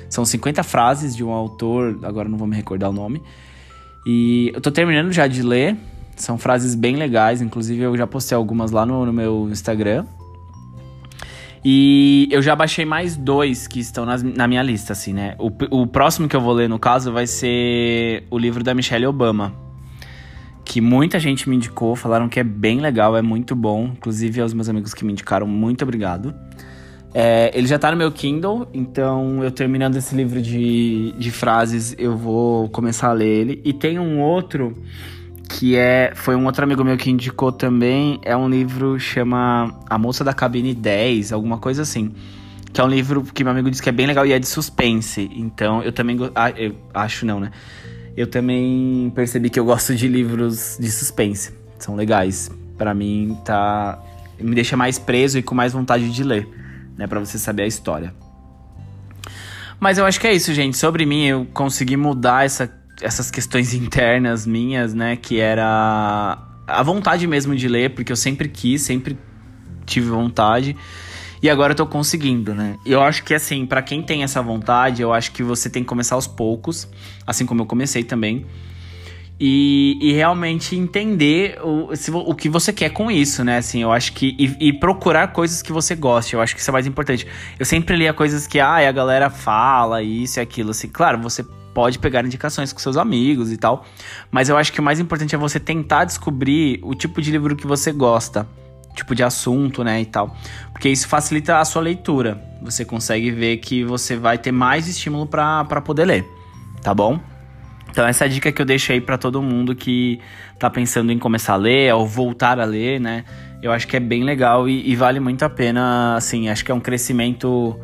São 0.10 0.26
50 0.26 0.64
frases 0.64 1.16
de 1.16 1.24
um 1.24 1.32
autor... 1.32 1.98
Agora 2.04 2.28
não 2.28 2.38
vou 2.38 2.46
me 2.46 2.58
recordar 2.58 2.90
o 2.90 2.94
nome. 2.94 3.22
E 4.06 4.52
eu 4.54 4.60
tô 4.60 4.70
terminando 4.70 5.14
já 5.14 5.28
de 5.28 5.42
ler. 5.42 5.78
São 6.18 6.38
frases 6.38 6.76
bem 6.76 6.98
legais, 6.98 7.42
inclusive 7.42 7.82
eu 7.82 7.96
já 7.96 8.06
postei 8.06 8.36
algumas 8.36 8.72
lá 8.72 8.86
no, 8.86 9.06
no 9.06 9.14
meu 9.14 9.48
Instagram. 9.50 10.06
E 11.64 12.28
eu 12.30 12.42
já 12.42 12.54
baixei 12.54 12.84
mais 12.84 13.16
dois 13.16 13.66
que 13.66 13.80
estão 13.80 14.06
nas, 14.06 14.22
na 14.22 14.46
minha 14.46 14.62
lista, 14.62 14.92
assim, 14.92 15.14
né? 15.14 15.38
O, 15.40 15.50
o 15.84 15.88
próximo 15.88 16.28
que 16.28 16.36
eu 16.36 16.42
vou 16.42 16.52
ler, 16.52 16.68
no 16.68 16.78
caso, 16.78 17.14
vai 17.14 17.28
ser 17.28 18.28
o 18.30 18.38
livro 18.38 18.62
da 18.62 18.74
Michelle 18.76 19.06
Obama. 19.06 19.64
Que 20.66 20.82
muita 20.82 21.20
gente 21.20 21.48
me 21.48 21.56
indicou, 21.56 21.96
falaram 21.96 22.28
que 22.28 22.40
é 22.40 22.44
bem 22.44 22.82
legal, 22.82 23.16
é 23.16 23.22
muito 23.22 23.56
bom. 23.56 23.92
Inclusive, 23.94 24.42
aos 24.42 24.54
meus 24.54 24.68
amigos 24.68 24.94
que 24.94 25.06
me 25.06 25.14
indicaram, 25.14 25.48
muito 25.48 25.84
obrigado. 25.84 26.34
É, 27.18 27.50
ele 27.54 27.66
já 27.66 27.80
tá 27.80 27.90
no 27.92 27.96
meu 27.96 28.12
Kindle, 28.12 28.68
então 28.74 29.42
eu 29.42 29.50
terminando 29.50 29.96
esse 29.96 30.14
livro 30.14 30.42
de, 30.42 31.14
de 31.18 31.32
frases, 31.32 31.96
eu 31.98 32.18
vou 32.18 32.68
começar 32.68 33.08
a 33.08 33.14
ler 33.14 33.30
ele. 33.30 33.62
E 33.64 33.72
tem 33.72 33.98
um 33.98 34.20
outro 34.20 34.76
que 35.48 35.78
é 35.78 36.12
foi 36.14 36.36
um 36.36 36.46
outro 36.46 36.66
amigo 36.66 36.84
meu 36.84 36.98
que 36.98 37.10
indicou 37.10 37.54
também, 37.54 38.20
é 38.22 38.36
um 38.36 38.50
livro 38.50 39.00
chama 39.00 39.80
A 39.90 39.98
Moça 39.98 40.26
da 40.26 40.34
Cabine 40.34 40.74
10, 40.74 41.32
alguma 41.32 41.58
coisa 41.58 41.84
assim. 41.84 42.12
Que 42.74 42.82
é 42.82 42.84
um 42.84 42.90
livro 42.90 43.24
que 43.24 43.46
meu 43.46 43.52
amigo 43.54 43.72
disse 43.72 43.82
que 43.82 43.88
é 43.88 43.94
bem 43.94 44.06
legal 44.06 44.26
e 44.26 44.34
é 44.34 44.40
de 44.40 44.48
suspense. 44.48 45.32
Então, 45.34 45.82
eu 45.82 45.94
também 45.94 46.18
ah, 46.36 46.52
eu 46.52 46.76
acho 46.94 47.26
não, 47.26 47.40
né? 47.40 47.52
Eu 48.16 48.28
também 48.28 49.12
percebi 49.14 49.50
que 49.50 49.60
eu 49.60 49.66
gosto 49.66 49.94
de 49.96 50.08
livros 50.08 50.78
de 50.80 50.90
suspense. 50.90 51.54
São 51.78 51.96
legais. 51.96 52.50
Para 52.78 52.94
mim 52.94 53.38
tá 53.46 54.02
me 54.40 54.54
deixa 54.54 54.76
mais 54.76 55.00
preso 55.00 55.38
e 55.38 55.44
com 55.44 55.56
mais 55.56 55.74
vontade 55.74 56.12
de 56.12 56.24
ler, 56.24 56.48
né, 56.98 57.08
para 57.08 57.20
você 57.20 57.38
saber 57.38 57.64
a 57.64 57.68
história. 57.68 58.14
Mas 59.80 59.98
eu 59.98 60.06
acho 60.06 60.20
que 60.20 60.28
é 60.28 60.34
isso, 60.34 60.54
gente. 60.54 60.78
Sobre 60.78 61.06
mim, 61.06 61.26
eu 61.26 61.48
consegui 61.54 61.98
mudar 61.98 62.46
essa 62.46 62.72
essas 63.02 63.30
questões 63.30 63.74
internas 63.76 64.46
minhas, 64.46 64.94
né? 64.94 65.16
Que 65.16 65.40
era 65.40 66.38
a 66.68 66.84
vontade 66.84 67.28
mesmo 67.28 67.56
de 67.56 67.68
ler, 67.68 67.92
porque 67.92 68.12
eu 68.12 68.16
sempre 68.16 68.48
quis, 68.48 68.82
sempre 68.82 69.18
tive 69.86 70.10
vontade. 70.10 70.76
E 71.46 71.50
agora 71.52 71.74
eu 71.74 71.76
tô 71.76 71.86
conseguindo, 71.86 72.56
né? 72.56 72.76
Eu 72.84 73.04
acho 73.04 73.24
que, 73.24 73.32
assim, 73.32 73.68
para 73.68 73.80
quem 73.80 74.02
tem 74.02 74.24
essa 74.24 74.42
vontade, 74.42 75.04
eu 75.04 75.14
acho 75.14 75.32
que 75.32 75.44
você 75.44 75.70
tem 75.70 75.84
que 75.84 75.88
começar 75.88 76.16
aos 76.16 76.26
poucos, 76.26 76.90
assim 77.24 77.46
como 77.46 77.62
eu 77.62 77.68
comecei 77.68 78.04
também. 78.04 78.48
E, 79.40 79.96
e 80.02 80.12
realmente 80.12 80.76
entender 80.76 81.60
o, 81.64 81.96
se, 81.96 82.10
o 82.10 82.34
que 82.34 82.50
você 82.50 82.74
quer 82.74 82.90
com 82.90 83.12
isso, 83.12 83.44
né? 83.44 83.60
Assim, 83.60 83.84
eu 83.84 83.92
acho 83.92 84.14
que. 84.14 84.36
E, 84.40 84.70
e, 84.70 84.74
procurar 84.74 85.28
coisas 85.34 85.62
que 85.62 85.72
você 85.72 85.94
goste, 85.94 86.34
eu 86.34 86.42
acho 86.42 86.56
que 86.56 86.62
isso 86.62 86.72
é 86.72 86.74
mais 86.74 86.88
importante. 86.88 87.28
Eu 87.60 87.66
sempre 87.68 87.96
lia 87.96 88.12
coisas 88.12 88.48
que, 88.48 88.60
ah, 88.60 88.78
a 88.78 88.92
galera 88.92 89.30
fala 89.30 90.02
isso 90.02 90.40
e 90.40 90.42
aquilo, 90.42 90.72
assim. 90.72 90.88
Claro, 90.88 91.22
você 91.22 91.44
pode 91.76 92.00
pegar 92.00 92.26
indicações 92.26 92.74
com 92.74 92.80
seus 92.80 92.98
amigos 92.98 93.52
e 93.52 93.58
tal. 93.58 93.86
Mas 94.32 94.50
eu 94.50 94.58
acho 94.58 94.74
que 94.74 94.80
o 94.80 94.84
mais 94.84 95.00
importante 95.00 95.36
é 95.36 95.38
você 95.38 95.60
tentar 95.60 96.06
descobrir 96.06 96.80
o 96.82 96.96
tipo 96.96 97.22
de 97.22 97.30
livro 97.30 97.56
que 97.56 97.68
você 97.68 97.92
gosta, 97.92 98.48
tipo 98.96 99.14
de 99.14 99.24
assunto, 99.24 99.84
né, 99.84 100.02
e 100.02 100.06
tal. 100.06 100.36
Porque 100.72 100.90
isso 100.90 101.08
facilita 101.08 101.60
a 101.60 101.66
sua 101.66 101.82
leitura. 101.82 102.42
Você 102.62 102.84
consegue 102.84 103.30
ver 103.32 103.58
que 103.58 103.84
você 103.84 104.16
vai 104.16 104.38
ter 104.38 104.52
mais 104.52 104.88
estímulo 104.88 105.28
para 105.28 105.82
poder 105.82 106.06
ler, 106.06 106.26
tá 106.82 106.94
bom? 106.94 107.20
Então 107.92 108.06
essa 108.06 108.26
é 108.26 108.28
a 108.28 108.30
dica 108.30 108.52
que 108.52 108.62
eu 108.62 108.66
deixo 108.66 108.92
aí 108.92 109.00
para 109.00 109.18
todo 109.18 109.42
mundo 109.42 109.76
que 109.76 110.20
tá 110.60 110.70
pensando 110.70 111.12
em 111.12 111.20
começar 111.20 111.54
a 111.54 111.58
ler 111.58 111.94
ou 111.94 112.06
voltar 112.06 112.60
a 112.60 112.66
ler, 112.66 113.00
né? 113.00 113.24
Eu 113.62 113.72
acho 113.72 113.88
que 113.88 113.96
é 113.96 114.00
bem 114.00 114.24
legal 114.24 114.68
e, 114.68 114.90
e 114.90 114.96
vale 114.96 115.20
muito 115.20 115.44
a 115.44 115.50
pena, 115.50 116.16
assim, 116.16 116.50
acho 116.50 116.66
que 116.66 116.72
é 116.72 116.76
um 116.76 116.80
crescimento 116.80 117.80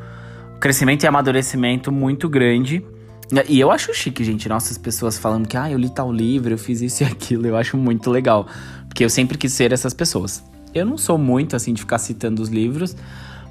crescimento 0.59 1.03
e 1.03 1.07
amadurecimento 1.07 1.91
muito 1.91 2.29
grande. 2.29 2.85
E 3.47 3.59
eu 3.59 3.71
acho 3.71 3.93
chique, 3.93 4.23
gente. 4.23 4.47
Nossas 4.49 4.77
pessoas 4.77 5.17
falando 5.17 5.47
que, 5.47 5.57
ah, 5.57 5.71
eu 5.71 5.77
li 5.77 5.89
tal 5.89 6.11
livro, 6.11 6.53
eu 6.53 6.57
fiz 6.57 6.81
isso 6.81 7.03
e 7.03 7.05
aquilo. 7.07 7.47
Eu 7.47 7.57
acho 7.57 7.77
muito 7.77 8.11
legal. 8.11 8.45
Porque 8.87 9.03
eu 9.03 9.09
sempre 9.09 9.37
quis 9.37 9.53
ser 9.53 9.71
essas 9.71 9.93
pessoas. 9.93 10.43
Eu 10.73 10.85
não 10.85 10.97
sou 10.97 11.17
muito, 11.17 11.55
assim, 11.55 11.73
de 11.73 11.81
ficar 11.81 11.97
citando 11.97 12.41
os 12.41 12.49
livros. 12.49 12.95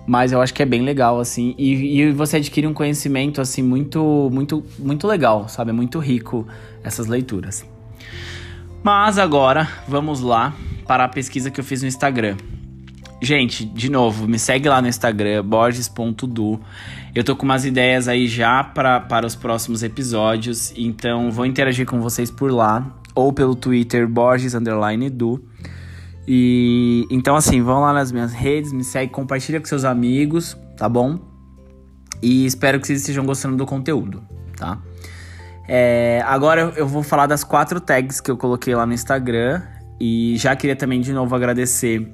Mas 0.07 0.33
eu 0.33 0.41
acho 0.41 0.53
que 0.53 0.63
é 0.63 0.67
bem 0.67 0.83
legal, 0.83 1.21
assim. 1.21 1.55
E, 1.59 2.01
e 2.01 2.13
você 2.13 2.39
adquire 2.39 2.67
um 2.67 2.75
conhecimento, 2.75 3.41
assim, 3.41 3.63
muito, 3.63 4.29
muito, 4.33 4.65
muito 4.79 5.07
legal, 5.07 5.49
sabe? 5.49 5.71
É 5.71 5.73
muito 5.73 5.99
rico 5.99 6.47
essas 6.83 7.07
leituras. 7.07 7.65
Mas 8.83 9.19
agora, 9.19 9.69
vamos 9.87 10.21
lá 10.21 10.55
para 10.87 11.05
a 11.05 11.09
pesquisa 11.09 11.51
que 11.51 11.61
eu 11.61 11.65
fiz 11.65 11.83
no 11.83 11.89
Instagram. 11.89 12.37
Gente, 13.23 13.67
de 13.67 13.91
novo, 13.91 14.27
me 14.27 14.39
segue 14.39 14.69
lá 14.69 14.81
no 14.81 14.89
Instagram, 14.89 15.45
borges.du. 15.45 16.59
Eu 17.15 17.23
tô 17.23 17.37
com 17.37 17.45
umas 17.45 17.67
ideias 17.67 18.09
aí 18.09 18.27
já 18.27 18.65
pra, 18.65 18.99
para 18.99 19.27
os 19.27 19.37
próximos 19.37 19.83
episódios, 19.83 20.73
então 20.75 21.31
vou 21.31 21.45
interagir 21.45 21.87
com 21.87 22.01
vocês 22.01 22.31
por 22.31 22.51
lá, 22.51 22.99
ou 23.15 23.31
pelo 23.31 23.55
Twitter, 23.55 24.09
Borges 24.09 24.55
Du. 25.13 25.45
E 26.33 27.09
então, 27.11 27.35
assim, 27.35 27.61
vão 27.61 27.81
lá 27.81 27.93
nas 27.93 28.13
minhas 28.13 28.33
redes, 28.33 28.73
me 28.73 28.85
segue, 28.85 29.11
compartilha 29.11 29.59
com 29.59 29.67
seus 29.67 29.85
amigos, 29.85 30.57
tá 30.77 30.89
bom? 30.89 31.19
E 32.23 32.47
espero 32.47 32.79
que 32.79 32.87
vocês 32.87 33.01
estejam 33.01 33.27
gostando 33.27 33.57
do 33.57 33.67
conteúdo, 33.67 34.23
tá? 34.57 34.81
É, 35.67 36.23
agora 36.25 36.73
eu 36.77 36.87
vou 36.87 37.03
falar 37.03 37.27
das 37.27 37.43
quatro 37.43 37.81
tags 37.81 38.21
que 38.21 38.31
eu 38.31 38.37
coloquei 38.37 38.77
lá 38.77 38.87
no 38.87 38.93
Instagram. 38.93 39.61
E 40.01 40.37
já 40.37 40.55
queria 40.55 40.77
também 40.77 41.01
de 41.01 41.13
novo 41.13 41.35
agradecer 41.35 42.09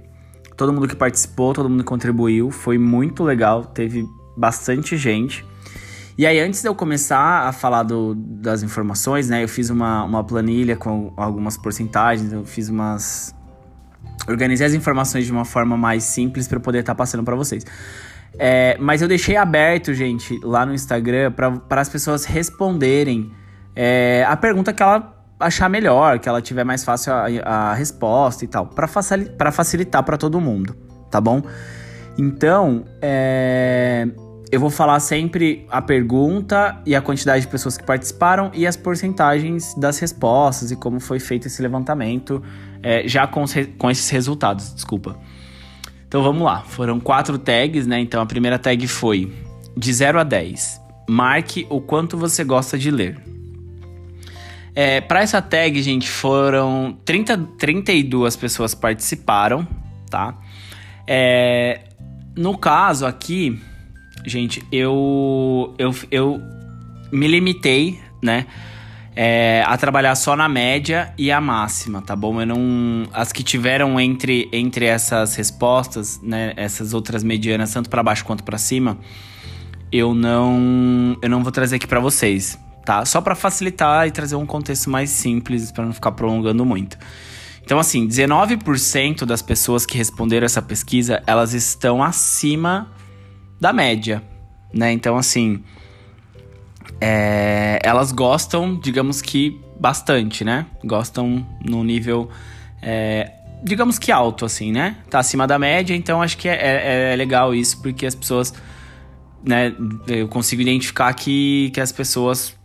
todo 0.57 0.73
mundo 0.73 0.89
que 0.89 0.97
participou, 0.97 1.53
todo 1.53 1.69
mundo 1.69 1.81
que 1.81 1.89
contribuiu. 1.89 2.51
Foi 2.51 2.79
muito 2.79 3.23
legal, 3.23 3.67
teve 3.67 4.03
bastante 4.35 4.97
gente. 4.97 5.45
E 6.17 6.25
aí, 6.25 6.41
antes 6.41 6.63
de 6.63 6.69
eu 6.69 6.75
começar 6.75 7.47
a 7.47 7.53
falar 7.53 7.83
do, 7.83 8.15
das 8.15 8.63
informações, 8.63 9.29
né, 9.29 9.45
eu 9.45 9.49
fiz 9.49 9.69
uma, 9.69 10.05
uma 10.05 10.25
planilha 10.25 10.75
com 10.75 11.13
algumas 11.19 11.59
porcentagens, 11.59 12.33
eu 12.33 12.47
fiz 12.47 12.71
umas. 12.71 13.36
Organizei 14.29 14.67
as 14.67 14.75
informações 14.75 15.27
de 15.27 15.33
uma 15.33 15.45
forma 15.45 15.77
mais 15.77 16.03
simples 16.05 16.49
para 16.49 16.59
poder 16.59 16.81
estar 16.81 16.95
tá 16.95 16.97
passando 16.97 17.23
para 17.23 17.37
vocês. 17.37 17.65
É, 18.39 18.77
mas 18.79 19.03
eu 19.03 19.09
deixei 19.09 19.37
aberto, 19.37 19.95
gente, 19.95 20.39
lá 20.43 20.67
no 20.67 20.75
Instagram, 20.75 21.33
para 21.33 21.81
as 21.81 21.89
pessoas 21.89 22.25
responderem 22.25 23.33
é, 23.75 24.25
a 24.29 24.37
pergunta 24.37 24.73
que 24.73 24.83
ela 24.83 25.15
achar 25.39 25.69
melhor, 25.69 26.19
que 26.19 26.29
ela 26.29 26.41
tiver 26.41 26.65
mais 26.65 26.85
fácil 26.85 27.13
a, 27.13 27.27
a 27.45 27.75
resposta 27.75 28.45
e 28.45 28.49
tal, 28.49 28.67
para 28.67 29.53
facilitar 29.53 30.03
para 30.03 30.17
todo 30.17 30.41
mundo, 30.41 30.75
tá 31.11 31.21
bom? 31.21 31.43
Então, 32.19 32.85
é, 33.03 34.09
eu 34.51 34.61
vou 34.61 34.71
falar 34.71 35.01
sempre 35.01 35.67
a 35.69 35.83
pergunta 35.83 36.81
e 36.87 36.95
a 36.95 37.01
quantidade 37.01 37.43
de 37.43 37.49
pessoas 37.49 37.77
que 37.77 37.85
participaram 37.85 38.51
e 38.55 38.67
as 38.67 38.77
porcentagens 38.77 39.75
das 39.75 39.99
respostas 39.99 40.71
e 40.71 40.77
como 40.77 41.01
foi 41.01 41.19
feito 41.19 41.49
esse 41.49 41.61
levantamento, 41.61 42.43
é, 42.83 43.09
já 43.09 43.27
com, 43.27 43.45
com 43.77 43.91
esses 43.91 44.09
resultados, 44.11 44.73
desculpa. 44.73 45.19
Então 46.07 46.23
vamos 46.23 46.43
lá, 46.43 46.63
foram 46.63 47.01
quatro 47.01 47.39
tags, 47.39 47.87
né? 47.87 47.99
Então 47.99 48.23
a 48.23 48.27
primeira 48.27 48.59
tag 48.59 48.87
foi 48.87 49.33
de 49.77 49.93
0 49.93 50.21
a 50.21 50.23
10. 50.23 50.81
Marque 51.09 51.67
o 51.69 51.81
quanto 51.81 52.17
você 52.17 52.45
gosta 52.45 52.79
de 52.79 52.91
ler. 52.91 53.21
É, 54.75 55.01
para 55.01 55.23
essa 55.23 55.43
tag, 55.43 55.83
gente, 55.83 56.09
foram 56.09 56.97
30, 57.05 57.39
32 57.59 58.37
pessoas 58.37 58.75
participaram, 58.75 59.67
tá? 60.09 60.39
É, 61.07 61.81
no 62.37 62.57
caso 62.59 63.07
aqui, 63.07 63.61
gente, 64.27 64.63
eu, 64.71 65.75
eu, 65.79 65.95
eu 66.11 66.43
me 67.13 67.27
limitei, 67.27 68.01
né? 68.23 68.47
É, 69.19 69.65
a 69.67 69.75
trabalhar 69.79 70.15
só 70.15 70.37
na 70.37 70.47
média 70.47 71.15
e 71.17 71.33
a 71.33 71.41
máxima, 71.41 72.03
tá 72.03 72.15
bom? 72.15 72.39
Eu 72.39 72.47
não. 72.47 73.09
As 73.15 73.33
que 73.33 73.43
tiveram 73.43 73.99
entre, 73.99 74.49
entre 74.53 74.85
essas 74.85 75.35
respostas, 75.37 76.21
né? 76.23 76.53
Essas 76.57 76.93
outras 76.93 77.25
medianas, 77.25 77.73
tanto 77.73 77.89
para 77.89 78.03
baixo 78.03 78.25
quanto 78.25 78.45
para 78.45 78.59
cima, 78.59 78.99
eu 79.91 80.15
não. 80.15 81.17
Eu 81.23 81.31
não 81.31 81.43
vou 81.43 81.51
trazer 81.51 81.77
aqui 81.77 81.87
para 81.87 82.01
vocês 82.01 82.59
tá? 82.87 83.05
Só 83.05 83.21
para 83.21 83.35
facilitar 83.35 84.07
e 84.07 84.13
trazer 84.13 84.37
um 84.37 84.47
contexto 84.47 84.89
mais 84.89 85.11
simples 85.11 85.73
para 85.73 85.85
não 85.85 85.93
ficar 85.93 86.13
prolongando 86.13 86.65
muito. 86.65 86.97
Então, 87.63 87.81
assim, 87.81 88.07
19% 88.07 89.27
das 89.27 89.43
pessoas 89.43 89.85
que 89.85 89.99
responderam 89.99 90.47
essa 90.47 90.63
pesquisa, 90.63 91.21
elas 91.27 91.53
estão 91.53 92.01
acima 92.01 92.89
da 93.61 93.73
média, 93.73 94.23
né? 94.73 94.93
Então, 94.93 95.17
assim, 95.17 95.63
é, 97.01 97.79
elas 97.83 98.13
gostam, 98.13 98.79
digamos 98.79 99.21
que 99.21 99.61
bastante, 99.79 100.45
né? 100.45 100.67
Gostam 100.85 101.47
no 101.65 101.85
nível, 101.85 102.31
é, 102.83 103.33
digamos 103.63 103.99
que 103.99 104.11
alto, 104.11 104.45
assim, 104.45 104.73
né? 104.73 104.97
Tá 105.11 105.19
acima 105.19 105.47
da 105.47 105.59
média, 105.59 105.95
então 105.95 106.23
acho 106.23 106.37
que 106.37 106.49
é, 106.49 106.55
é, 106.55 107.13
é 107.13 107.17
legal 107.17 107.55
isso, 107.55 107.81
porque 107.83 108.07
as 108.07 108.15
pessoas, 108.15 108.53
né? 109.45 109.75
Eu 110.07 110.29
consigo 110.29 110.63
identificar 110.63 111.13
que, 111.15 111.71
que 111.75 111.81
as 111.81 111.93
pessoas 111.93 112.57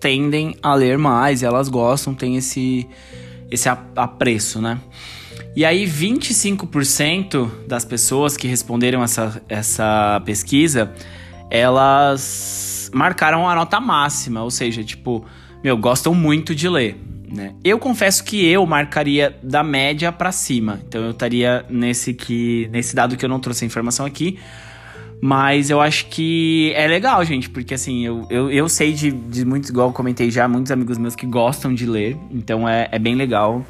tendem 0.00 0.56
a 0.62 0.74
ler 0.74 0.98
mais, 0.98 1.42
elas 1.42 1.68
gostam, 1.68 2.14
tem 2.14 2.36
esse, 2.36 2.86
esse 3.50 3.68
apreço, 3.68 4.60
né? 4.60 4.78
E 5.56 5.64
aí, 5.64 5.86
25% 5.86 7.66
das 7.66 7.82
pessoas 7.82 8.36
que 8.36 8.46
responderam 8.46 9.02
essa, 9.02 9.42
essa 9.48 10.20
pesquisa, 10.22 10.92
elas 11.50 12.90
marcaram 12.92 13.48
a 13.48 13.54
nota 13.54 13.80
máxima, 13.80 14.42
ou 14.42 14.50
seja, 14.50 14.84
tipo, 14.84 15.24
meu, 15.64 15.74
gostam 15.78 16.14
muito 16.14 16.54
de 16.54 16.68
ler. 16.68 17.00
Né? 17.34 17.54
Eu 17.64 17.78
confesso 17.78 18.22
que 18.22 18.46
eu 18.46 18.66
marcaria 18.66 19.34
da 19.42 19.64
média 19.64 20.12
para 20.12 20.30
cima, 20.30 20.78
então 20.86 21.02
eu 21.02 21.12
estaria 21.12 21.64
nesse 21.70 22.12
que 22.12 22.68
nesse 22.70 22.94
dado 22.94 23.16
que 23.16 23.24
eu 23.24 23.28
não 23.28 23.40
trouxe 23.40 23.64
a 23.64 23.66
informação 23.66 24.04
aqui, 24.04 24.38
mas 25.22 25.70
eu 25.70 25.80
acho 25.80 26.06
que 26.06 26.70
é 26.76 26.86
legal, 26.86 27.24
gente, 27.24 27.48
porque 27.48 27.72
assim, 27.72 28.04
eu, 28.04 28.26
eu, 28.28 28.50
eu 28.50 28.68
sei 28.68 28.92
de, 28.92 29.10
de 29.10 29.44
muitos, 29.44 29.70
igual 29.70 29.88
eu 29.88 29.92
comentei 29.94 30.30
já, 30.30 30.46
muitos 30.46 30.70
amigos 30.70 30.98
meus 30.98 31.16
que 31.16 31.26
gostam 31.26 31.74
de 31.74 31.86
ler, 31.86 32.14
então 32.30 32.68
é, 32.68 32.88
é 32.92 32.98
bem 32.98 33.14
legal 33.14 33.64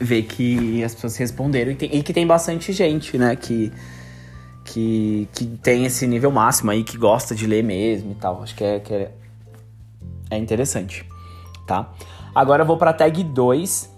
ver 0.00 0.22
que 0.22 0.82
as 0.84 0.94
pessoas 0.94 1.16
responderam 1.16 1.72
e, 1.72 1.74
tem, 1.74 1.96
e 1.96 2.02
que 2.02 2.12
tem 2.12 2.26
bastante 2.26 2.72
gente, 2.72 3.18
né, 3.18 3.34
que, 3.34 3.72
que, 4.64 5.28
que 5.32 5.46
tem 5.62 5.84
esse 5.84 6.06
nível 6.06 6.30
máximo 6.30 6.70
aí, 6.70 6.84
que 6.84 6.96
gosta 6.96 7.34
de 7.34 7.46
ler 7.46 7.64
mesmo 7.64 8.12
e 8.12 8.14
tal. 8.14 8.42
Acho 8.42 8.54
que 8.54 8.64
é, 8.64 8.80
que 8.80 8.94
é, 8.94 9.10
é 10.30 10.38
interessante, 10.38 11.04
tá? 11.66 11.92
Agora 12.34 12.62
eu 12.62 12.66
vou 12.66 12.76
pra 12.76 12.92
tag 12.92 13.22
2, 13.24 13.92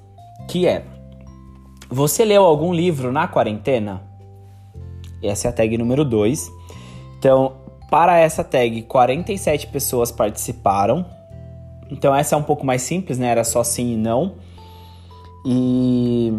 que 0.49 0.67
é: 0.67 0.85
Você 1.89 2.25
leu 2.25 2.45
algum 2.45 2.73
livro 2.73 3.13
na 3.13 3.29
quarentena? 3.29 4.03
Essa 5.23 5.49
é 5.49 5.51
a 5.51 5.53
tag 5.53 5.77
número 5.77 6.05
2. 6.05 6.51
Então, 7.19 7.57
para 7.91 8.19
essa 8.19 8.43
tag, 8.43 8.83
47 8.83 9.67
pessoas 9.67 10.11
participaram. 10.11 11.05
Então, 11.91 12.15
essa 12.15 12.35
é 12.35 12.39
um 12.39 12.43
pouco 12.43 12.65
mais 12.65 12.81
simples, 12.83 13.19
né? 13.19 13.29
Era 13.29 13.45
só 13.45 13.63
sim 13.63 13.93
e 13.93 13.97
não. 13.97 14.37
E, 15.45 16.39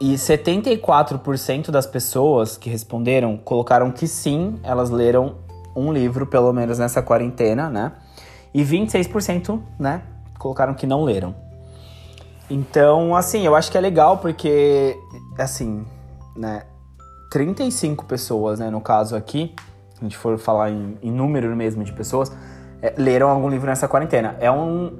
e 0.00 0.14
74% 0.14 1.70
das 1.70 1.86
pessoas 1.86 2.56
que 2.56 2.70
responderam 2.70 3.36
colocaram 3.36 3.90
que 3.90 4.06
sim, 4.06 4.58
elas 4.62 4.90
leram 4.90 5.36
um 5.74 5.92
livro, 5.92 6.26
pelo 6.26 6.52
menos 6.52 6.78
nessa 6.78 7.02
quarentena, 7.02 7.68
né? 7.68 7.92
E 8.52 8.64
26%, 8.64 9.60
né, 9.78 10.02
colocaram 10.38 10.74
que 10.74 10.86
não 10.86 11.04
leram. 11.04 11.34
Então, 12.50 13.14
assim, 13.14 13.46
eu 13.46 13.54
acho 13.54 13.70
que 13.70 13.78
é 13.78 13.80
legal 13.80 14.18
porque, 14.18 14.96
assim, 15.38 15.86
né, 16.36 16.64
35 17.30 18.04
pessoas, 18.06 18.58
né, 18.58 18.68
no 18.70 18.80
caso 18.80 19.14
aqui, 19.14 19.54
a 20.00 20.02
gente 20.02 20.16
for 20.16 20.36
falar 20.36 20.70
em, 20.70 20.98
em 21.00 21.12
número 21.12 21.54
mesmo 21.54 21.84
de 21.84 21.92
pessoas, 21.92 22.32
é, 22.82 22.94
leram 22.96 23.28
algum 23.28 23.48
livro 23.48 23.68
nessa 23.68 23.86
quarentena. 23.86 24.36
É 24.40 24.50
um, 24.50 24.92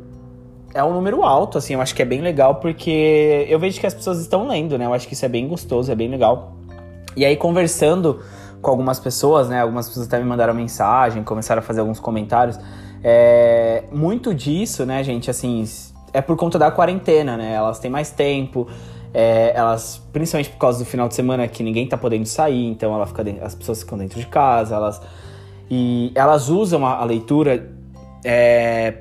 é 0.73 0.85
um 0.85 0.93
número 0.93 1.23
alto, 1.23 1.59
assim, 1.59 1.75
eu 1.75 1.81
acho 1.81 1.95
que 1.95 2.03
é 2.03 2.05
bem 2.05 2.21
legal, 2.21 2.57
porque 2.57 3.47
eu 3.49 3.59
vejo 3.59 3.81
que 3.81 3.87
as 3.87 3.95
pessoas 3.95 4.21
estão 4.21 4.47
lendo, 4.47 4.79
né? 4.79 4.87
Eu 4.87 4.95
acho 4.95 5.07
que 5.07 5.15
isso 5.15 5.25
é 5.25 5.29
bem 5.29 5.49
gostoso, 5.49 5.91
é 5.91 5.95
bem 5.95 6.09
legal. 6.09 6.53
E 7.17 7.25
aí, 7.25 7.37
conversando 7.37 8.21
com 8.63 8.71
algumas 8.71 9.01
pessoas, 9.01 9.49
né? 9.49 9.61
Algumas 9.61 9.89
pessoas 9.89 10.07
até 10.07 10.19
me 10.19 10.25
mandaram 10.25 10.55
mensagem, 10.55 11.25
começaram 11.25 11.61
a 11.61 11.63
fazer 11.63 11.81
alguns 11.81 11.99
comentários. 11.99 12.59
É, 13.03 13.85
muito 13.91 14.35
disso, 14.35 14.85
né, 14.85 15.03
gente, 15.03 15.31
assim, 15.31 15.65
é 16.13 16.21
por 16.21 16.37
conta 16.37 16.59
da 16.59 16.71
quarentena, 16.71 17.37
né? 17.37 17.55
Elas 17.55 17.79
têm 17.79 17.91
mais 17.91 18.11
tempo, 18.11 18.69
é, 19.13 19.53
elas, 19.55 20.01
principalmente 20.13 20.51
por 20.51 20.59
causa 20.59 20.79
do 20.79 20.85
final 20.85 21.09
de 21.09 21.15
semana 21.15 21.49
que 21.49 21.63
ninguém 21.63 21.89
tá 21.89 21.97
podendo 21.97 22.27
sair, 22.27 22.67
então 22.67 22.95
ela 22.95 23.07
fica 23.07 23.25
dentro, 23.25 23.45
as 23.45 23.55
pessoas 23.55 23.81
ficam 23.81 23.99
dentro 23.99 24.21
de 24.21 24.27
casa, 24.27 24.75
elas 24.75 25.01
e 25.71 26.11
elas 26.15 26.49
usam 26.49 26.85
a, 26.85 26.97
a 26.97 27.05
leitura 27.05 27.71
é, 28.25 28.99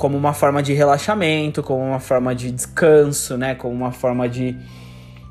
como 0.00 0.16
uma 0.16 0.32
forma 0.32 0.62
de 0.62 0.72
relaxamento, 0.72 1.62
como 1.62 1.84
uma 1.84 2.00
forma 2.00 2.34
de 2.34 2.50
descanso, 2.50 3.36
né? 3.36 3.54
Como 3.54 3.74
uma 3.74 3.92
forma 3.92 4.26
de, 4.26 4.56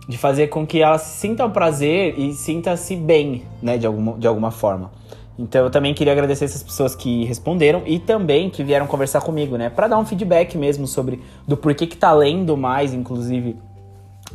de 0.08 0.16
fazer 0.16 0.50
com 0.50 0.64
que 0.64 0.80
elas 0.80 1.02
sintam 1.02 1.50
prazer 1.50 2.14
e 2.20 2.36
sinta-se 2.36 2.96
bem, 2.96 3.46
né, 3.64 3.80
de 3.80 3.88
alguma, 3.88 4.14
de 4.20 4.28
alguma 4.28 4.52
forma. 4.52 4.92
Então 5.40 5.64
eu 5.64 5.72
também 5.72 5.92
queria 5.96 6.14
agradecer 6.14 6.46
essas 6.46 6.62
pessoas 6.62 6.96
que 6.96 7.26
responderam 7.26 7.82
e 7.88 7.98
também 7.98 8.48
que 8.52 8.64
vieram 8.64 8.86
conversar 8.86 9.22
comigo, 9.22 9.58
né, 9.58 9.72
para 9.72 9.88
dar 9.88 9.98
um 9.98 10.06
feedback 10.06 10.56
mesmo 10.56 10.86
sobre 10.86 11.20
do 11.48 11.58
porquê 11.58 11.88
que 11.88 11.98
tá 11.98 12.12
lendo 12.14 12.56
mais, 12.56 12.94
inclusive 12.94 13.58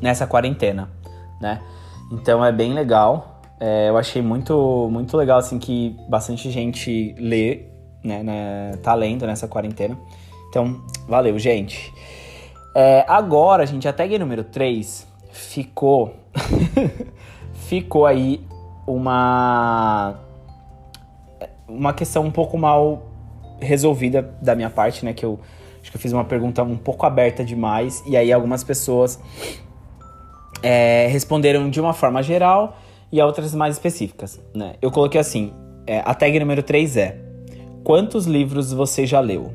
nessa 0.03 0.27
quarentena, 0.27 0.91
né? 1.41 1.61
Então 2.11 2.45
é 2.45 2.51
bem 2.51 2.75
legal. 2.75 3.41
É, 3.61 3.89
eu 3.89 3.97
achei 3.97 4.21
muito 4.21 4.89
muito 4.91 5.17
legal 5.17 5.39
assim 5.39 5.61
que 5.61 5.97
bastante 6.09 6.51
gente 6.51 7.15
lê, 7.21 7.73
né, 8.05 8.23
né 8.23 8.73
tá 8.83 8.95
lendo 8.95 9.27
nessa 9.27 9.49
quarentena. 9.49 9.99
Então, 10.49 10.81
valeu, 11.09 11.37
gente. 11.39 11.93
É, 12.77 13.05
agora, 13.09 13.67
gente, 13.67 13.89
a 13.89 13.93
tag 13.93 14.19
número 14.19 14.45
3 14.45 15.07
ficou. 15.33 16.15
ficou 17.67 18.07
aí 18.07 18.41
uma. 18.87 20.21
Uma 21.67 21.93
questão 21.93 22.25
um 22.25 22.31
pouco 22.31 22.59
mal 22.59 23.03
resolvida 23.61 24.23
da 24.41 24.55
minha 24.55 24.71
parte, 24.71 25.05
né? 25.05 25.13
Que 25.13 25.25
eu 25.25 25.41
acho 25.81 25.91
que 25.91 25.97
eu 25.97 26.01
fiz 26.01 26.13
uma 26.13 26.25
pergunta 26.25 26.63
um 26.63 26.77
pouco 26.77 27.07
aberta 27.07 27.45
demais. 27.45 28.03
E 28.07 28.17
aí 28.17 28.33
algumas 28.33 28.63
pessoas 28.63 29.19
é, 30.63 31.07
responderam 31.09 31.69
de 31.71 31.81
uma 31.81 31.93
forma 31.93 32.23
geral 32.23 32.79
e 33.11 33.21
outras 33.21 33.55
mais 33.55 33.75
específicas, 33.75 34.41
né? 34.55 34.75
Eu 34.83 34.91
coloquei 34.91 35.21
assim: 35.21 35.53
é, 35.87 36.01
a 36.05 36.15
tag 36.15 36.39
número 36.39 36.63
3 36.63 36.97
é: 36.97 37.24
Quantos 37.85 38.27
livros 38.27 38.73
você 38.73 39.07
já 39.07 39.21
leu? 39.21 39.53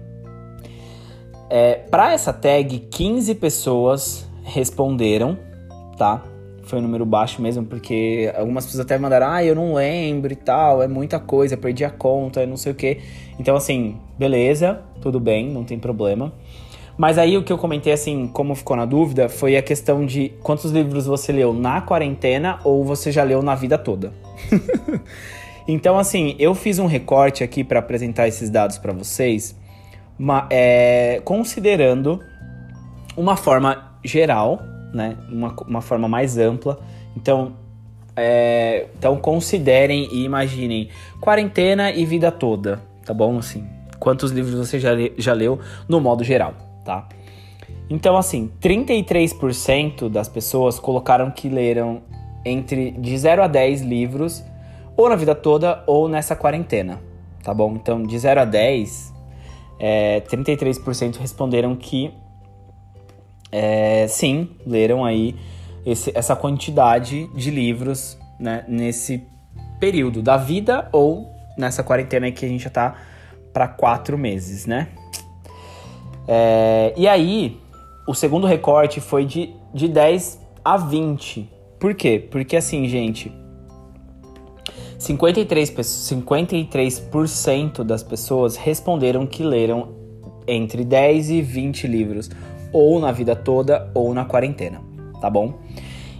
É, 1.49 1.75
para 1.89 2.13
essa 2.13 2.31
tag, 2.31 2.79
15 2.91 3.35
pessoas 3.35 4.25
responderam 4.43 5.49
tá? 5.99 6.23
Foi 6.63 6.79
um 6.79 6.81
número 6.81 7.05
baixo 7.05 7.41
mesmo, 7.41 7.65
porque 7.65 8.31
algumas 8.35 8.65
pessoas 8.65 8.85
até 8.85 8.97
mandaram, 8.97 9.27
ah, 9.27 9.43
eu 9.43 9.53
não 9.53 9.73
lembro 9.73 10.31
e 10.31 10.35
tal, 10.35 10.81
é 10.81 10.87
muita 10.87 11.19
coisa, 11.19 11.57
perdi 11.57 11.83
a 11.83 11.89
conta, 11.89 12.45
não 12.45 12.57
sei 12.57 12.71
o 12.71 12.75
que. 12.75 12.99
Então, 13.39 13.55
assim, 13.55 13.97
beleza, 14.17 14.79
tudo 15.01 15.19
bem, 15.19 15.49
não 15.51 15.63
tem 15.63 15.77
problema. 15.77 16.31
Mas 16.97 17.17
aí 17.17 17.37
o 17.37 17.43
que 17.43 17.51
eu 17.51 17.57
comentei, 17.57 17.93
assim, 17.93 18.27
como 18.27 18.53
ficou 18.55 18.75
na 18.75 18.85
dúvida, 18.85 19.29
foi 19.29 19.57
a 19.57 19.61
questão 19.61 20.05
de 20.05 20.33
quantos 20.43 20.71
livros 20.71 21.05
você 21.05 21.31
leu 21.31 21.53
na 21.53 21.81
quarentena 21.81 22.59
ou 22.63 22.83
você 22.83 23.11
já 23.11 23.23
leu 23.23 23.41
na 23.41 23.55
vida 23.55 23.77
toda. 23.77 24.13
então, 25.71 25.97
assim, 25.97 26.35
eu 26.39 26.53
fiz 26.55 26.79
um 26.79 26.85
recorte 26.85 27.43
aqui 27.43 27.63
para 27.63 27.79
apresentar 27.79 28.27
esses 28.27 28.49
dados 28.49 28.77
para 28.77 28.91
vocês, 28.91 29.55
uma, 30.17 30.47
é, 30.49 31.21
considerando 31.23 32.19
uma 33.15 33.35
forma 33.35 33.93
geral 34.03 34.59
né? 34.93 35.17
Uma, 35.29 35.55
uma 35.67 35.81
forma 35.81 36.07
mais 36.07 36.37
ampla. 36.37 36.79
Então, 37.15 37.53
é, 38.15 38.87
então 38.97 39.17
considerem 39.17 40.07
e 40.11 40.23
imaginem 40.23 40.89
quarentena 41.19 41.91
e 41.91 42.05
vida 42.05 42.31
toda, 42.31 42.81
tá 43.05 43.13
bom? 43.13 43.37
Assim, 43.37 43.67
quantos 43.99 44.31
livros 44.31 44.55
você 44.55 44.79
já, 44.79 44.91
já 45.17 45.33
leu 45.33 45.59
no 45.87 45.99
modo 45.99 46.23
geral, 46.23 46.53
tá? 46.83 47.07
Então, 47.89 48.15
assim, 48.15 48.51
33% 48.61 50.09
das 50.09 50.27
pessoas 50.27 50.79
colocaram 50.79 51.31
que 51.31 51.49
leram 51.49 52.03
entre 52.45 52.91
de 52.91 53.17
0 53.17 53.43
a 53.43 53.47
10 53.47 53.81
livros 53.81 54.43
ou 54.99 55.07
na 55.07 55.15
vida 55.15 55.33
toda 55.33 55.81
ou 55.87 56.09
nessa 56.09 56.35
quarentena, 56.35 56.99
tá 57.41 57.53
bom? 57.53 57.73
Então, 57.75 58.03
de 58.03 58.19
0 58.19 58.41
a 58.41 58.45
10, 58.45 59.13
é, 59.79 60.19
33% 60.19 61.15
responderam 61.15 61.73
que 61.73 62.13
é, 63.49 64.05
sim, 64.09 64.49
leram 64.67 65.05
aí 65.05 65.37
esse, 65.85 66.11
essa 66.13 66.35
quantidade 66.35 67.27
de 67.33 67.49
livros 67.49 68.19
né, 68.37 68.65
nesse 68.67 69.23
período 69.79 70.21
da 70.21 70.35
vida 70.35 70.89
ou 70.91 71.31
nessa 71.57 71.81
quarentena 71.81 72.29
que 72.29 72.45
a 72.45 72.49
gente 72.49 72.65
já 72.65 72.69
tá 72.69 72.95
para 73.53 73.69
quatro 73.69 74.17
meses, 74.17 74.65
né? 74.65 74.89
É, 76.27 76.93
e 76.97 77.07
aí, 77.07 77.57
o 78.05 78.13
segundo 78.13 78.45
recorte 78.45 78.99
foi 78.99 79.23
de, 79.23 79.55
de 79.73 79.87
10 79.87 80.41
a 80.63 80.75
20. 80.75 81.49
Por 81.79 81.95
quê? 81.95 82.19
Porque 82.29 82.57
assim, 82.57 82.85
gente, 82.85 83.31
53%, 84.99 85.79
53% 85.79 87.83
das 87.83 88.03
pessoas 88.03 88.57
responderam 88.57 89.25
que 89.25 89.43
leram 89.43 89.95
entre 90.45 90.83
10 90.83 91.29
e 91.29 91.41
20 91.41 91.87
livros 91.87 92.29
ou 92.73 92.99
na 92.99 93.11
vida 93.11 93.35
toda 93.35 93.89
ou 93.93 94.13
na 94.13 94.25
quarentena, 94.25 94.81
tá 95.21 95.29
bom? 95.29 95.53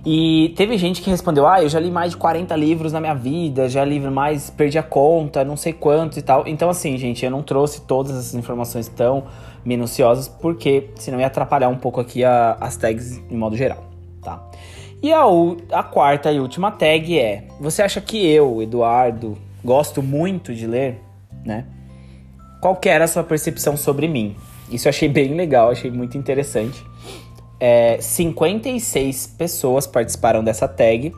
E 0.05 0.53
teve 0.55 0.77
gente 0.77 1.01
que 1.01 1.09
respondeu: 1.09 1.45
Ah, 1.45 1.61
eu 1.61 1.67
já 1.67 1.77
li 1.77 1.91
mais 1.91 2.11
de 2.11 2.17
40 2.17 2.55
livros 2.55 2.93
na 2.93 3.01
minha 3.01 3.13
vida, 3.13 3.67
já 3.67 3.83
li 3.83 3.99
mais, 3.99 4.49
perdi 4.49 4.77
a 4.77 4.83
conta, 4.83 5.43
não 5.43 5.57
sei 5.57 5.73
quantos 5.73 6.17
e 6.17 6.21
tal. 6.21 6.47
Então, 6.47 6.69
assim, 6.69 6.97
gente, 6.97 7.25
eu 7.25 7.31
não 7.31 7.43
trouxe 7.43 7.81
todas 7.81 8.13
essas 8.13 8.33
informações 8.33 8.87
tão 8.87 9.25
minuciosas, 9.65 10.29
porque 10.29 10.89
senão 10.95 11.19
ia 11.19 11.27
atrapalhar 11.27 11.67
um 11.67 11.75
pouco 11.75 11.99
aqui 11.99 12.23
a, 12.23 12.55
as 12.61 12.77
tags 12.77 13.21
em 13.29 13.35
modo 13.35 13.57
geral? 13.57 13.88
E 15.01 15.13
a, 15.13 15.23
a 15.71 15.83
quarta 15.83 16.31
e 16.31 16.39
última 16.39 16.71
tag 16.71 17.17
é: 17.17 17.47
Você 17.59 17.81
acha 17.81 18.01
que 18.01 18.25
eu, 18.27 18.61
Eduardo, 18.61 19.37
gosto 19.63 20.03
muito 20.03 20.53
de 20.53 20.67
ler, 20.67 21.01
né? 21.45 21.65
Qual 22.61 22.75
que 22.75 22.89
era 22.89 23.05
a 23.05 23.07
sua 23.07 23.23
percepção 23.23 23.77
sobre 23.77 24.07
mim? 24.07 24.35
Isso 24.69 24.87
eu 24.87 24.89
achei 24.89 25.07
bem 25.07 25.33
legal, 25.33 25.71
achei 25.71 25.89
muito 25.89 26.17
interessante. 26.17 26.83
É, 27.59 27.97
56 28.01 29.27
pessoas 29.37 29.87
participaram 29.87 30.43
dessa 30.43 30.67
tag. 30.67 31.13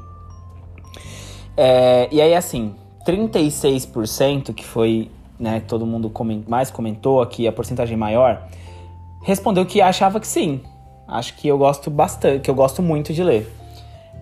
É, 1.57 2.07
e 2.11 2.21
aí, 2.21 2.35
assim, 2.35 2.75
36%, 3.05 4.53
que 4.53 4.63
foi, 4.63 5.09
né, 5.39 5.61
todo 5.67 5.85
mundo 5.85 6.09
coment 6.09 6.43
mais 6.47 6.69
comentou 6.69 7.21
aqui, 7.21 7.47
a 7.47 7.51
porcentagem 7.51 7.97
maior, 7.97 8.47
respondeu 9.23 9.65
que 9.65 9.81
achava 9.81 10.19
que 10.19 10.27
sim. 10.27 10.61
Acho 11.07 11.35
que 11.35 11.47
eu 11.47 11.57
gosto 11.57 11.89
bastante, 11.89 12.41
que 12.41 12.49
eu 12.49 12.55
gosto 12.55 12.81
muito 12.81 13.11
de 13.13 13.23
ler. 13.23 13.60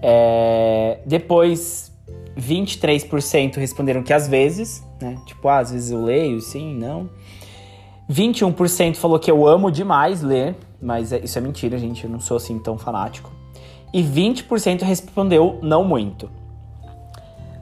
É, 0.01 0.99
depois, 1.05 1.91
23% 2.37 3.57
responderam 3.57 4.01
que 4.01 4.13
às 4.13 4.27
vezes, 4.27 4.83
né? 5.01 5.17
Tipo, 5.25 5.47
ah, 5.47 5.59
às 5.59 5.71
vezes 5.71 5.91
eu 5.91 6.03
leio, 6.03 6.39
sim, 6.41 6.73
não. 6.73 7.09
21% 8.09 8.95
falou 8.95 9.19
que 9.19 9.29
eu 9.29 9.47
amo 9.47 9.71
demais 9.71 10.21
ler, 10.21 10.55
mas 10.81 11.11
é, 11.11 11.19
isso 11.19 11.37
é 11.37 11.41
mentira, 11.41 11.77
gente, 11.77 12.03
eu 12.03 12.09
não 12.09 12.19
sou 12.19 12.37
assim 12.37 12.57
tão 12.57 12.77
fanático. 12.77 13.31
E 13.93 14.01
20% 14.01 14.81
respondeu 14.81 15.59
não 15.61 15.83
muito. 15.83 16.29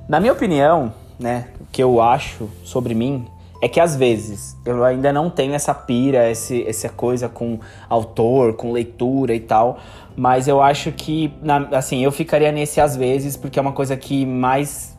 Na 0.08 0.19
minha 0.19 0.32
opinião, 0.32 0.93
né, 1.19 1.50
o 1.60 1.65
que 1.65 1.82
eu 1.82 2.02
acho 2.02 2.50
sobre 2.63 2.93
mim 2.93 3.26
é 3.62 3.67
que 3.67 3.80
às 3.80 3.96
vezes 3.96 4.58
eu 4.65 4.84
ainda 4.84 5.12
não 5.12 5.30
tenho 5.30 5.54
essa 5.54 5.74
pira, 5.74 6.30
esse, 6.30 6.63
essa 6.67 6.89
coisa 6.89 7.28
com 7.28 7.60
autor, 7.89 8.54
com 8.54 8.72
leitura 8.72 9.34
e 9.34 9.39
tal, 9.39 9.80
mas 10.15 10.48
eu 10.48 10.62
acho 10.62 10.91
que, 10.91 11.34
na, 11.41 11.67
assim, 11.72 12.04
eu 12.04 12.12
ficaria 12.12 12.52
nesse 12.52 12.80
às 12.80 12.96
vezes 12.96 13.36
porque 13.36 13.58
é 13.58 13.62
uma 13.62 13.74
coisa 13.74 13.96
que 13.98 14.26
mais 14.26 14.98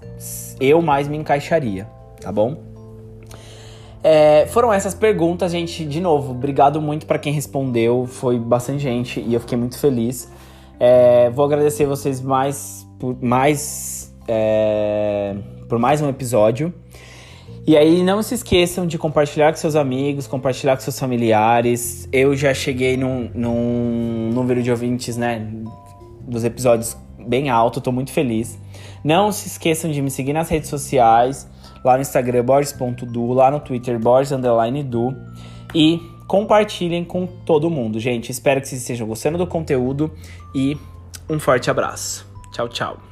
eu 0.61 0.83
mais 0.83 1.07
me 1.07 1.16
encaixaria, 1.16 1.88
tá 2.21 2.33
bom? 2.33 2.68
É, 4.03 4.47
foram 4.49 4.73
essas 4.73 4.94
perguntas, 4.94 5.53
gente. 5.53 5.85
De 5.85 6.01
novo, 6.01 6.31
obrigado 6.33 6.81
muito 6.81 7.07
para 7.07 7.18
quem 7.18 7.33
respondeu. 7.33 8.07
Foi 8.07 8.38
bastante 8.38 8.81
gente 8.81 9.21
e 9.21 9.35
eu 9.35 9.40
fiquei 9.40 9.59
muito 9.59 9.79
feliz. 9.79 10.31
É, 10.79 11.31
vou 11.31 11.44
agradecer 11.44 11.87
vocês 11.87 12.21
mais 12.21 12.87
por 12.99 13.16
mais 13.21 14.14
é, 14.27 15.35
por 15.68 15.79
mais 15.79 16.01
um 16.01 16.09
episódio. 16.09 16.73
E 17.68 17.76
aí 17.76 18.02
não 18.02 18.22
se 18.22 18.35
esqueçam 18.35 18.87
de 18.87 18.96
compartilhar 18.96 19.52
com 19.52 19.59
seus 19.59 19.76
amigos, 19.76 20.26
compartilhar 20.26 20.74
com 20.74 20.81
seus 20.81 20.98
familiares. 20.98 22.09
Eu 22.11 22.35
já 22.35 22.54
cheguei 22.54 22.96
num, 22.96 23.31
num 23.35 24.31
número 24.33 24.62
de 24.62 24.70
ouvintes, 24.70 25.18
né, 25.18 25.46
dos 26.22 26.44
episódios 26.44 26.96
bem 27.18 27.50
alto, 27.50 27.78
tô 27.78 27.92
muito 27.92 28.11
feliz. 28.11 28.59
Não 29.04 29.31
se 29.31 29.48
esqueçam 29.48 29.90
de 29.90 30.00
me 30.00 30.11
seguir 30.11 30.33
nas 30.33 30.48
redes 30.48 30.70
sociais 30.70 31.46
lá 31.85 31.96
no 31.96 32.00
Instagram 32.00 32.42
borges.du, 32.42 33.35
lá 33.35 33.50
no 33.50 33.61
Twitter 33.61 33.98
borges_du 33.98 35.14
e 35.74 36.00
compartilhem 36.26 37.04
com 37.04 37.26
todo 37.26 37.68
mundo, 37.68 38.00
gente. 38.00 38.33
Espero 38.33 38.62
que 38.62 38.68
vocês 38.68 38.81
estejam 38.81 39.07
gostando 39.07 39.37
do 39.37 39.46
conteúdo 39.46 40.11
e 40.54 40.74
um 41.28 41.38
forte 41.38 41.70
abraço. 41.70 42.26
Tchau, 42.50 42.66
tchau. 42.70 43.08